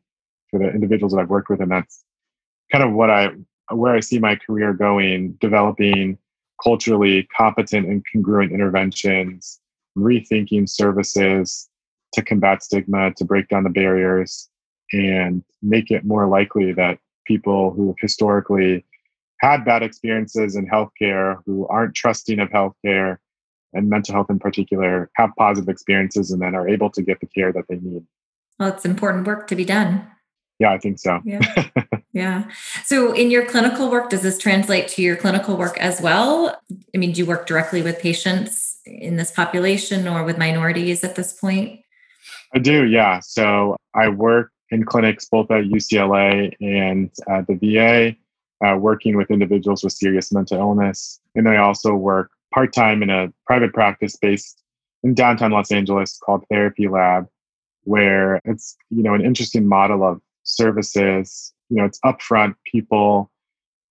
for 0.50 0.58
the 0.58 0.70
individuals 0.70 1.12
that 1.12 1.20
I've 1.20 1.30
worked 1.30 1.50
with. 1.50 1.60
And 1.60 1.70
that's 1.70 2.04
kind 2.70 2.84
of 2.84 2.92
what 2.92 3.10
I 3.10 3.30
where 3.70 3.94
I 3.94 4.00
see 4.00 4.18
my 4.18 4.36
career 4.36 4.72
going, 4.72 5.32
developing 5.40 6.18
culturally 6.62 7.28
competent 7.36 7.86
and 7.86 8.04
congruent 8.12 8.52
interventions, 8.52 9.60
rethinking 9.96 10.68
services 10.68 11.68
to 12.12 12.22
combat 12.22 12.62
stigma, 12.62 13.12
to 13.14 13.24
break 13.24 13.48
down 13.48 13.64
the 13.64 13.70
barriers, 13.70 14.50
and 14.92 15.42
make 15.62 15.90
it 15.90 16.04
more 16.04 16.26
likely 16.26 16.72
that 16.72 16.98
people 17.24 17.72
who 17.72 17.88
have 17.88 17.96
historically 18.00 18.84
had 19.40 19.64
bad 19.64 19.82
experiences 19.82 20.56
in 20.56 20.66
healthcare, 20.66 21.38
who 21.44 21.66
aren't 21.66 21.94
trusting 21.94 22.38
of 22.38 22.48
healthcare 22.50 23.18
and 23.72 23.88
mental 23.88 24.14
health 24.14 24.30
in 24.30 24.38
particular, 24.38 25.10
have 25.16 25.30
positive 25.36 25.68
experiences 25.68 26.30
and 26.30 26.40
then 26.40 26.54
are 26.54 26.68
able 26.68 26.90
to 26.90 27.02
get 27.02 27.20
the 27.20 27.26
care 27.26 27.52
that 27.52 27.64
they 27.68 27.76
need. 27.76 28.04
Well, 28.58 28.68
it's 28.68 28.84
important 28.84 29.26
work 29.26 29.48
to 29.48 29.56
be 29.56 29.64
done. 29.64 30.06
Yeah, 30.58 30.72
I 30.72 30.78
think 30.78 31.00
so. 31.00 31.20
Yeah. 31.24 31.40
yeah. 32.12 32.44
So, 32.84 33.12
in 33.12 33.32
your 33.32 33.44
clinical 33.44 33.90
work, 33.90 34.10
does 34.10 34.22
this 34.22 34.38
translate 34.38 34.86
to 34.88 35.02
your 35.02 35.16
clinical 35.16 35.56
work 35.56 35.76
as 35.78 36.00
well? 36.00 36.56
I 36.94 36.98
mean, 36.98 37.10
do 37.12 37.18
you 37.18 37.26
work 37.26 37.46
directly 37.46 37.82
with 37.82 37.98
patients 37.98 38.78
in 38.86 39.16
this 39.16 39.32
population 39.32 40.06
or 40.06 40.22
with 40.22 40.38
minorities 40.38 41.02
at 41.02 41.16
this 41.16 41.32
point? 41.32 41.80
I 42.54 42.60
do, 42.60 42.86
yeah. 42.86 43.18
So, 43.20 43.76
I 43.92 44.08
work 44.08 44.51
in 44.72 44.84
clinics 44.84 45.26
both 45.26 45.50
at 45.50 45.64
UCLA 45.64 46.54
and 46.60 47.10
the 47.46 47.58
VA, 47.60 48.66
uh, 48.66 48.76
working 48.76 49.16
with 49.16 49.30
individuals 49.30 49.84
with 49.84 49.92
serious 49.92 50.32
mental 50.32 50.58
illness. 50.58 51.20
And 51.34 51.48
I 51.48 51.58
also 51.58 51.94
work 51.94 52.30
part 52.52 52.72
time 52.72 53.02
in 53.02 53.10
a 53.10 53.32
private 53.46 53.72
practice 53.72 54.16
based 54.16 54.62
in 55.02 55.14
downtown 55.14 55.52
Los 55.52 55.70
Angeles 55.70 56.18
called 56.18 56.44
Therapy 56.50 56.88
Lab, 56.88 57.26
where 57.84 58.40
it's 58.44 58.76
you 58.90 59.02
know 59.02 59.14
an 59.14 59.24
interesting 59.24 59.66
model 59.66 60.04
of 60.04 60.20
services. 60.44 61.52
You 61.68 61.78
know, 61.78 61.84
it's 61.84 62.00
upfront. 62.00 62.54
People 62.70 63.30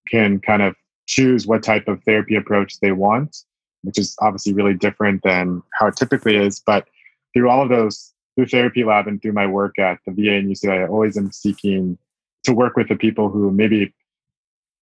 can 0.10 0.40
kind 0.40 0.62
of 0.62 0.76
choose 1.08 1.46
what 1.46 1.64
type 1.64 1.88
of 1.88 2.04
therapy 2.04 2.36
approach 2.36 2.80
they 2.80 2.92
want, 2.92 3.38
which 3.84 3.98
is 3.98 4.16
obviously 4.22 4.54
really 4.54 4.74
different 4.74 5.22
than 5.24 5.62
how 5.80 5.88
it 5.88 5.96
typically 5.96 6.36
is. 6.36 6.62
But 6.66 6.88
through 7.34 7.50
all 7.50 7.62
of 7.62 7.70
those, 7.70 8.14
through 8.42 8.60
Therapy 8.60 8.84
Lab 8.84 9.08
and 9.08 9.22
through 9.22 9.34
my 9.34 9.46
work 9.46 9.78
at 9.78 10.00
the 10.06 10.12
VA 10.12 10.34
and 10.34 10.50
UCLA, 10.50 10.84
I 10.84 10.88
always 10.88 11.16
am 11.16 11.32
seeking 11.32 11.98
to 12.44 12.54
work 12.54 12.76
with 12.76 12.88
the 12.88 12.96
people 12.96 13.30
who 13.30 13.52
maybe 13.52 13.94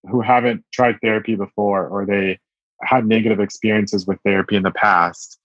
who 0.10 0.22
haven't 0.22 0.64
tried 0.72 0.96
therapy 1.02 1.36
before 1.36 1.86
or 1.88 2.06
they 2.06 2.40
had 2.82 3.06
negative 3.06 3.42
experiences 3.42 4.08
with 4.08 4.18
therapy 4.24 4.56
in 4.56 4.64
the 4.64 4.72
past 4.72 5.38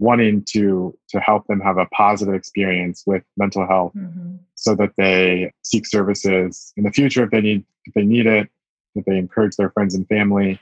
wanting 0.00 0.42
to 0.48 0.98
to 1.08 1.20
help 1.20 1.46
them 1.46 1.60
have 1.60 1.78
a 1.78 1.86
positive 1.86 2.34
experience 2.34 3.04
with 3.06 3.22
mental 3.36 3.64
health 3.64 3.92
mm-hmm. 3.94 4.34
so 4.56 4.74
that 4.74 4.90
they 4.96 5.52
seek 5.62 5.86
services 5.86 6.72
in 6.76 6.82
the 6.82 6.90
future 6.90 7.22
if 7.22 7.30
they 7.30 7.40
need 7.40 7.64
if 7.84 7.94
they 7.94 8.02
need 8.02 8.26
it 8.26 8.48
if 8.96 9.04
they 9.04 9.16
encourage 9.16 9.54
their 9.54 9.70
friends 9.70 9.94
and 9.94 10.08
family 10.08 10.58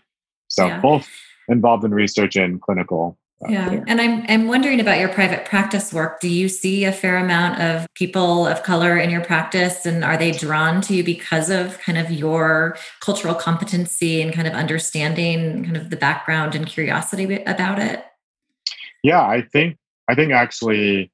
so 0.49 0.67
yeah. 0.67 0.81
both 0.81 1.09
involved 1.49 1.85
in 1.85 1.95
research 1.95 2.37
and 2.37 2.61
clinical 2.61 3.17
uh, 3.45 3.49
yeah. 3.49 3.85
and 3.87 4.01
i'm 4.01 4.25
i'm 4.29 4.49
wondering 4.49 4.81
about 4.81 4.99
your 4.99 5.09
private 5.09 5.45
practice 5.45 5.93
work. 5.93 6.21
Do 6.21 6.29
you 6.29 6.49
see 6.49 6.85
a 6.85 6.93
fair 6.93 7.19
amount 7.19 7.61
of 7.61 7.87
people 7.95 8.47
of 8.47 8.63
color 8.65 8.99
in 8.99 9.11
your 9.11 9.25
practice? 9.25 9.87
And 9.87 10.05
are 10.05 10.17
they 10.17 10.33
drawn 10.33 10.81
to 10.83 10.95
you 10.95 11.05
because 11.05 11.49
of 11.49 11.79
kind 11.79 11.99
of 11.99 12.11
your 12.11 12.77
cultural 13.01 13.35
competency 13.35 14.21
and 14.21 14.33
kind 14.33 14.49
of 14.49 14.55
understanding 14.55 15.65
kind 15.65 15.77
of 15.77 15.91
the 15.91 15.97
background 15.97 16.57
and 16.57 16.67
curiosity 16.67 17.43
about 17.45 17.79
it? 17.79 18.05
Yeah, 19.03 19.23
I 19.23 19.43
think 19.43 19.77
I 20.09 20.15
think 20.15 20.33
actually, 20.33 21.13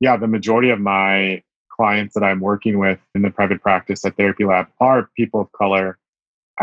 yeah, 0.00 0.16
the 0.16 0.26
majority 0.26 0.70
of 0.70 0.80
my 0.80 1.42
clients 1.70 2.14
that 2.14 2.24
I'm 2.24 2.40
working 2.40 2.78
with 2.78 2.98
in 3.14 3.22
the 3.22 3.30
private 3.30 3.62
practice 3.62 4.04
at 4.04 4.16
Therapy 4.16 4.44
Lab 4.44 4.66
are 4.80 5.08
people 5.16 5.40
of 5.40 5.52
color. 5.52 5.98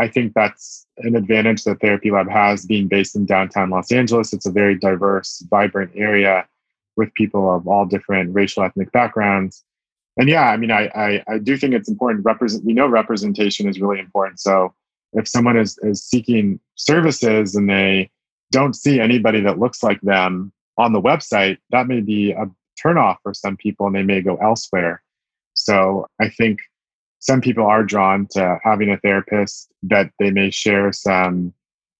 I 0.00 0.08
think 0.08 0.32
that's 0.32 0.86
an 0.98 1.14
advantage 1.14 1.64
that 1.64 1.80
Therapy 1.80 2.10
Lab 2.10 2.30
has 2.30 2.64
being 2.64 2.88
based 2.88 3.14
in 3.14 3.26
downtown 3.26 3.68
Los 3.68 3.92
Angeles. 3.92 4.32
It's 4.32 4.46
a 4.46 4.50
very 4.50 4.74
diverse, 4.74 5.44
vibrant 5.50 5.92
area 5.94 6.46
with 6.96 7.12
people 7.14 7.54
of 7.54 7.68
all 7.68 7.84
different 7.84 8.34
racial 8.34 8.62
ethnic 8.62 8.90
backgrounds. 8.92 9.62
And 10.16 10.26
yeah, 10.26 10.48
I 10.48 10.56
mean, 10.56 10.70
I, 10.70 10.86
I, 10.94 11.24
I 11.28 11.38
do 11.38 11.58
think 11.58 11.74
it's 11.74 11.88
important. 11.88 12.24
Represent, 12.24 12.64
we 12.64 12.72
know 12.72 12.86
representation 12.86 13.68
is 13.68 13.78
really 13.78 13.98
important. 13.98 14.40
So 14.40 14.72
if 15.12 15.28
someone 15.28 15.58
is, 15.58 15.78
is 15.82 16.02
seeking 16.02 16.60
services 16.76 17.54
and 17.54 17.68
they 17.68 18.10
don't 18.52 18.74
see 18.74 19.00
anybody 19.00 19.40
that 19.42 19.58
looks 19.58 19.82
like 19.82 20.00
them 20.00 20.50
on 20.78 20.94
the 20.94 21.00
website, 21.00 21.58
that 21.72 21.86
may 21.88 22.00
be 22.00 22.32
a 22.32 22.46
turnoff 22.82 23.16
for 23.22 23.34
some 23.34 23.58
people 23.58 23.86
and 23.86 23.94
they 23.94 24.02
may 24.02 24.22
go 24.22 24.36
elsewhere. 24.36 25.02
So 25.52 26.06
I 26.18 26.30
think 26.30 26.58
some 27.20 27.40
people 27.40 27.64
are 27.64 27.84
drawn 27.84 28.26
to 28.30 28.58
having 28.64 28.90
a 28.90 28.98
therapist 28.98 29.70
that 29.82 30.10
they 30.18 30.30
may 30.30 30.50
share 30.50 30.92
some 30.92 31.54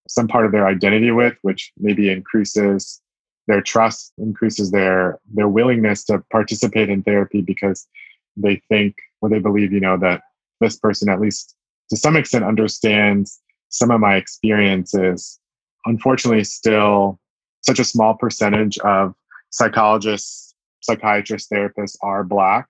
some 0.09 0.27
part 0.27 0.45
of 0.45 0.51
their 0.51 0.67
identity 0.67 1.13
with, 1.13 1.37
which 1.43 1.73
maybe 1.79 2.11
increases 2.11 3.01
their 3.47 3.61
trust, 3.61 4.13
increases 4.19 4.71
their 4.73 5.21
their 5.33 5.49
willingness 5.49 6.05
to 6.05 6.19
participate 6.33 6.89
in 6.89 7.03
therapy 7.03 7.43
because 7.43 7.87
they 8.37 8.61
think 8.69 8.97
or 9.21 9.29
they 9.29 9.39
believe, 9.39 9.73
you 9.73 9.81
know, 9.81 9.99
that 9.99 10.23
this 10.61 10.77
person 10.77 11.09
at 11.09 11.21
least 11.21 11.55
to 11.91 11.97
some 11.97 12.17
extent 12.17 12.45
understands 12.45 13.41
some 13.69 13.91
of 13.91 14.01
my 14.01 14.17
experiences. 14.17 15.39
Unfortunately 15.85 16.45
still 16.45 17.21
such 17.61 17.79
a 17.79 17.85
small 17.85 18.15
percentage 18.15 18.79
of 18.79 19.15
psychologists, 19.51 20.55
psychiatrists, 20.81 21.51
therapists 21.53 21.97
are 22.03 22.25
Black 22.25 22.67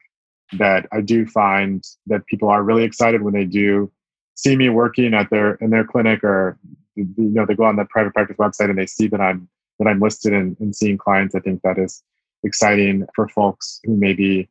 that 0.59 0.87
I 0.93 1.01
do 1.01 1.27
find 1.27 1.85
that 2.07 2.27
people 2.27 2.49
are 2.49 2.63
really 2.63 2.85
excited 2.85 3.23
when 3.23 3.35
they 3.35 3.45
do 3.45 3.91
see 4.35 4.57
me 4.57 4.69
working 4.69 5.15
at 5.15 5.31
their 5.31 5.55
in 5.57 5.71
their 5.71 5.85
clinic 5.85 6.25
or 6.25 6.59
you 6.97 7.07
know 7.17 7.47
they 7.47 7.55
go 7.55 7.65
on 7.65 7.77
the 7.77 7.85
private 7.85 8.15
practice 8.15 8.37
website 8.37 8.71
and 8.71 8.79
they 8.79 8.87
see 8.87 9.07
that 9.09 9.21
I'm 9.21 9.49
that 9.79 9.89
I'm 9.89 10.01
listed 10.01 10.33
and, 10.33 10.57
and 10.61 10.75
seeing 10.75 10.99
clients. 10.99 11.35
I 11.35 11.41
think 11.41 11.63
that 11.63 11.79
is 11.79 12.03
exciting 12.45 13.07
for 13.15 13.29
folks 13.29 13.81
who 13.85 13.97
maybe 13.97 14.49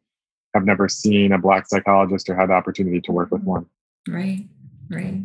have 0.53 0.65
never 0.65 0.87
seen 0.87 1.31
a 1.31 1.37
black 1.37 1.67
psychologist 1.67 2.29
or 2.29 2.35
had 2.35 2.49
the 2.49 2.53
opportunity 2.53 3.01
to 3.01 3.11
work 3.11 3.31
with 3.31 3.43
one. 3.43 3.67
Right, 4.07 4.47
right. 4.89 5.21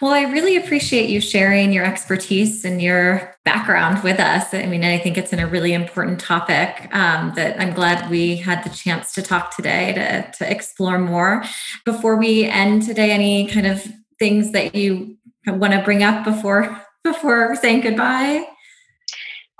Well, 0.00 0.12
I 0.12 0.22
really 0.22 0.56
appreciate 0.56 1.10
you 1.10 1.20
sharing 1.20 1.74
your 1.74 1.84
expertise 1.84 2.64
and 2.64 2.80
your 2.80 3.36
background 3.44 4.02
with 4.02 4.18
us. 4.18 4.54
I 4.54 4.64
mean, 4.64 4.82
I 4.82 4.96
think 4.96 5.18
it's 5.18 5.30
in 5.30 5.38
a 5.38 5.46
really 5.46 5.74
important 5.74 6.18
topic 6.18 6.88
um, 6.94 7.32
that 7.36 7.60
I'm 7.60 7.74
glad 7.74 8.10
we 8.10 8.36
had 8.36 8.64
the 8.64 8.70
chance 8.70 9.12
to 9.12 9.22
talk 9.22 9.54
today 9.54 9.92
to, 9.92 10.38
to 10.38 10.50
explore 10.50 10.98
more. 10.98 11.44
Before 11.84 12.16
we 12.16 12.44
end 12.44 12.82
today, 12.82 13.10
any 13.10 13.46
kind 13.46 13.66
of 13.66 13.86
things 14.18 14.52
that 14.52 14.74
you 14.74 15.18
want 15.46 15.74
to 15.74 15.82
bring 15.82 16.02
up 16.02 16.24
before 16.24 16.80
before 17.04 17.54
saying 17.56 17.82
goodbye? 17.82 18.46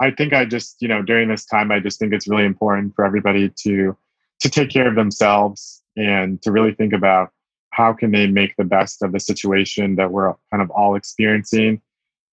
I 0.01 0.11
think 0.11 0.33
I 0.33 0.47
just, 0.47 0.77
you 0.81 0.89
know, 0.89 1.03
during 1.03 1.29
this 1.29 1.45
time, 1.45 1.71
I 1.71 1.81
just 1.81 1.99
think 1.99 2.15
it's 2.15 2.27
really 2.27 2.47
important 2.47 2.95
for 2.95 3.05
everybody 3.05 3.51
to 3.65 3.95
to 4.41 4.49
take 4.49 4.71
care 4.71 4.89
of 4.89 4.95
themselves 4.95 5.83
and 5.99 6.41
to 6.41 6.51
really 6.51 6.73
think 6.73 6.95
about 6.95 7.31
how 7.71 7.93
can 7.93 8.11
they 8.11 8.27
make 8.27 8.57
the 8.57 8.65
best 8.65 9.03
of 9.03 9.13
the 9.13 9.21
situation 9.21 9.97
that 9.97 10.11
we're 10.11 10.35
kind 10.51 10.63
of 10.63 10.71
all 10.71 10.95
experiencing? 10.95 11.81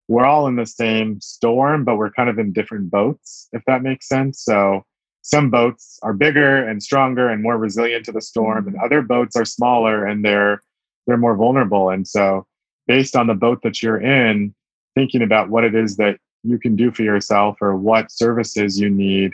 We're 0.07 0.25
all 0.25 0.47
in 0.47 0.55
the 0.55 0.65
same 0.65 1.19
storm 1.21 1.83
but 1.83 1.97
we're 1.97 2.11
kind 2.11 2.29
of 2.29 2.39
in 2.39 2.53
different 2.53 2.89
boats 2.89 3.49
if 3.53 3.63
that 3.67 3.83
makes 3.83 4.07
sense. 4.07 4.43
So 4.43 4.85
some 5.21 5.49
boats 5.49 5.99
are 6.03 6.13
bigger 6.13 6.67
and 6.67 6.81
stronger 6.81 7.29
and 7.29 7.43
more 7.43 7.57
resilient 7.57 8.05
to 8.05 8.11
the 8.13 8.21
storm 8.21 8.67
and 8.67 8.75
mm-hmm. 8.75 8.85
other 8.85 9.01
boats 9.01 9.35
are 9.35 9.45
smaller 9.45 10.05
and 10.05 10.23
they're 10.23 10.61
they're 11.05 11.17
more 11.17 11.35
vulnerable. 11.35 11.89
And 11.89 12.07
so 12.07 12.45
based 12.87 13.15
on 13.15 13.27
the 13.27 13.33
boat 13.33 13.61
that 13.63 13.81
you're 13.83 14.01
in 14.01 14.53
thinking 14.95 15.21
about 15.21 15.49
what 15.49 15.63
it 15.63 15.75
is 15.75 15.97
that 15.97 16.19
you 16.43 16.57
can 16.57 16.75
do 16.75 16.91
for 16.91 17.03
yourself 17.03 17.57
or 17.61 17.75
what 17.75 18.11
services 18.11 18.79
you 18.79 18.89
need 18.89 19.33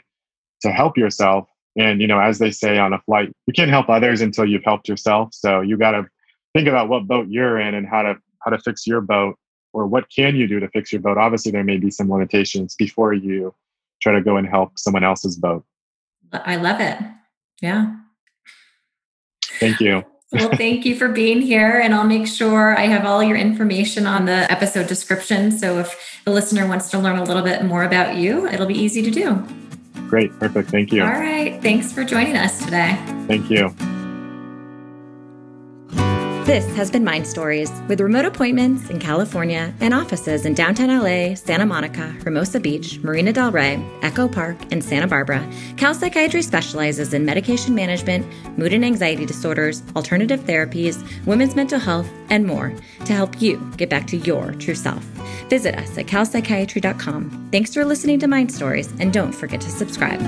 to 0.62 0.72
help 0.72 0.98
yourself 0.98 1.48
and 1.76 2.02
you 2.02 2.08
know, 2.08 2.20
as 2.20 2.40
they 2.40 2.52
say 2.52 2.78
on 2.78 2.94
a 2.94 3.00
flight, 3.02 3.34
you 3.48 3.54
can't 3.54 3.72
help 3.72 3.90
others 3.90 4.22
until 4.22 4.46
you've 4.46 4.64
helped 4.64 4.88
yourself. 4.88 5.30
So 5.34 5.62
you 5.62 5.78
got 5.78 5.92
to 5.92 6.08
think 6.54 6.68
about 6.68 6.90
what 6.90 7.08
boat 7.08 7.28
you're 7.30 7.60
in 7.60 7.74
and 7.74 7.88
how 7.88 8.04
to 8.04 8.16
how 8.40 8.52
to 8.52 8.60
fix 8.60 8.86
your 8.86 9.02
boat, 9.02 9.36
or 9.72 9.88
what 9.88 10.06
can 10.14 10.36
you 10.36 10.48
do 10.48 10.60
to 10.60 10.68
fix 10.70 10.92
your 10.92 11.02
boat. 11.02 11.18
Obviously, 11.18 11.52
there 11.52 11.64
may 11.64 11.78
be 11.78 11.90
some 11.90 12.12
limitations 12.12 12.76
before 12.76 13.14
you 13.14 13.54
try 14.02 14.14
to 14.14 14.22
go 14.22 14.38
and 14.38 14.48
help 14.48 14.78
someone 14.78 15.04
else's 15.04 15.38
boat. 15.38 15.66
I 16.32 16.58
love 16.58 16.80
it. 16.80 16.98
Yeah. 17.62 17.96
Thank 19.60 19.80
you. 19.80 20.04
well, 20.32 20.50
thank 20.58 20.86
you 20.86 20.96
for 20.96 21.08
being 21.10 21.42
here. 21.42 21.80
And 21.80 21.94
I'll 21.94 22.04
make 22.04 22.28
sure 22.28 22.78
I 22.78 22.88
have 22.88 23.06
all 23.06 23.24
your 23.24 23.38
information 23.38 24.06
on 24.06 24.26
the 24.26 24.52
episode 24.52 24.88
description. 24.88 25.52
So 25.52 25.80
if 25.80 26.22
the 26.26 26.32
listener 26.32 26.68
wants 26.68 26.90
to 26.92 27.00
learn 27.00 27.18
a 27.18 27.24
little 27.24 27.44
bit 27.44 27.64
more 27.64 27.84
about 27.84 28.18
you, 28.18 28.48
it'll 28.48 28.68
be 28.68 28.78
easy 28.78 29.02
to 29.02 29.12
do. 29.12 29.63
Great. 30.14 30.38
Perfect. 30.38 30.70
Thank 30.70 30.92
you. 30.92 31.02
All 31.02 31.10
right. 31.10 31.60
Thanks 31.64 31.92
for 31.92 32.04
joining 32.04 32.38
us 32.38 32.64
today. 32.64 33.04
Thank 33.26 33.50
you. 33.50 33.74
This 36.46 36.66
has 36.76 36.92
been 36.92 37.06
Mind 37.06 37.26
Stories 37.26 37.72
with 37.88 38.02
remote 38.02 38.26
appointments 38.26 38.90
in 38.90 39.00
California 39.00 39.74
and 39.80 39.94
offices 39.94 40.46
in 40.46 40.54
downtown 40.54 40.90
LA, 40.90 41.36
Santa 41.36 41.66
Monica, 41.66 42.10
Hermosa 42.22 42.60
Beach, 42.60 43.00
Marina 43.00 43.32
del 43.32 43.50
Rey, 43.50 43.82
Echo 44.02 44.28
Park, 44.28 44.58
and 44.70 44.84
Santa 44.84 45.08
Barbara. 45.08 45.50
Cal 45.78 45.94
Psychiatry 45.94 46.42
specializes 46.42 47.14
in 47.14 47.24
medication 47.24 47.74
management, 47.74 48.28
mood 48.58 48.74
and 48.74 48.84
anxiety 48.84 49.26
disorders, 49.26 49.84
alternative 49.96 50.42
therapies, 50.42 51.02
women's 51.26 51.56
mental 51.56 51.80
health, 51.80 52.10
and 52.30 52.46
more 52.46 52.76
to 53.06 53.14
help 53.14 53.42
you 53.42 53.58
get 53.78 53.90
back 53.90 54.06
to 54.08 54.18
your 54.18 54.52
true 54.52 54.76
self. 54.76 55.02
Visit 55.50 55.76
us 55.76 55.98
at 55.98 56.08
calpsychiatry.com. 56.08 57.48
Thanks 57.54 57.74
for 57.74 57.86
listening 57.86 58.20
to 58.20 58.28
Mind 58.28 58.52
Stories, 58.52 58.92
and 59.00 59.14
don't 59.14 59.32
forget 59.32 59.62
to 59.62 59.70
subscribe. 59.70 60.20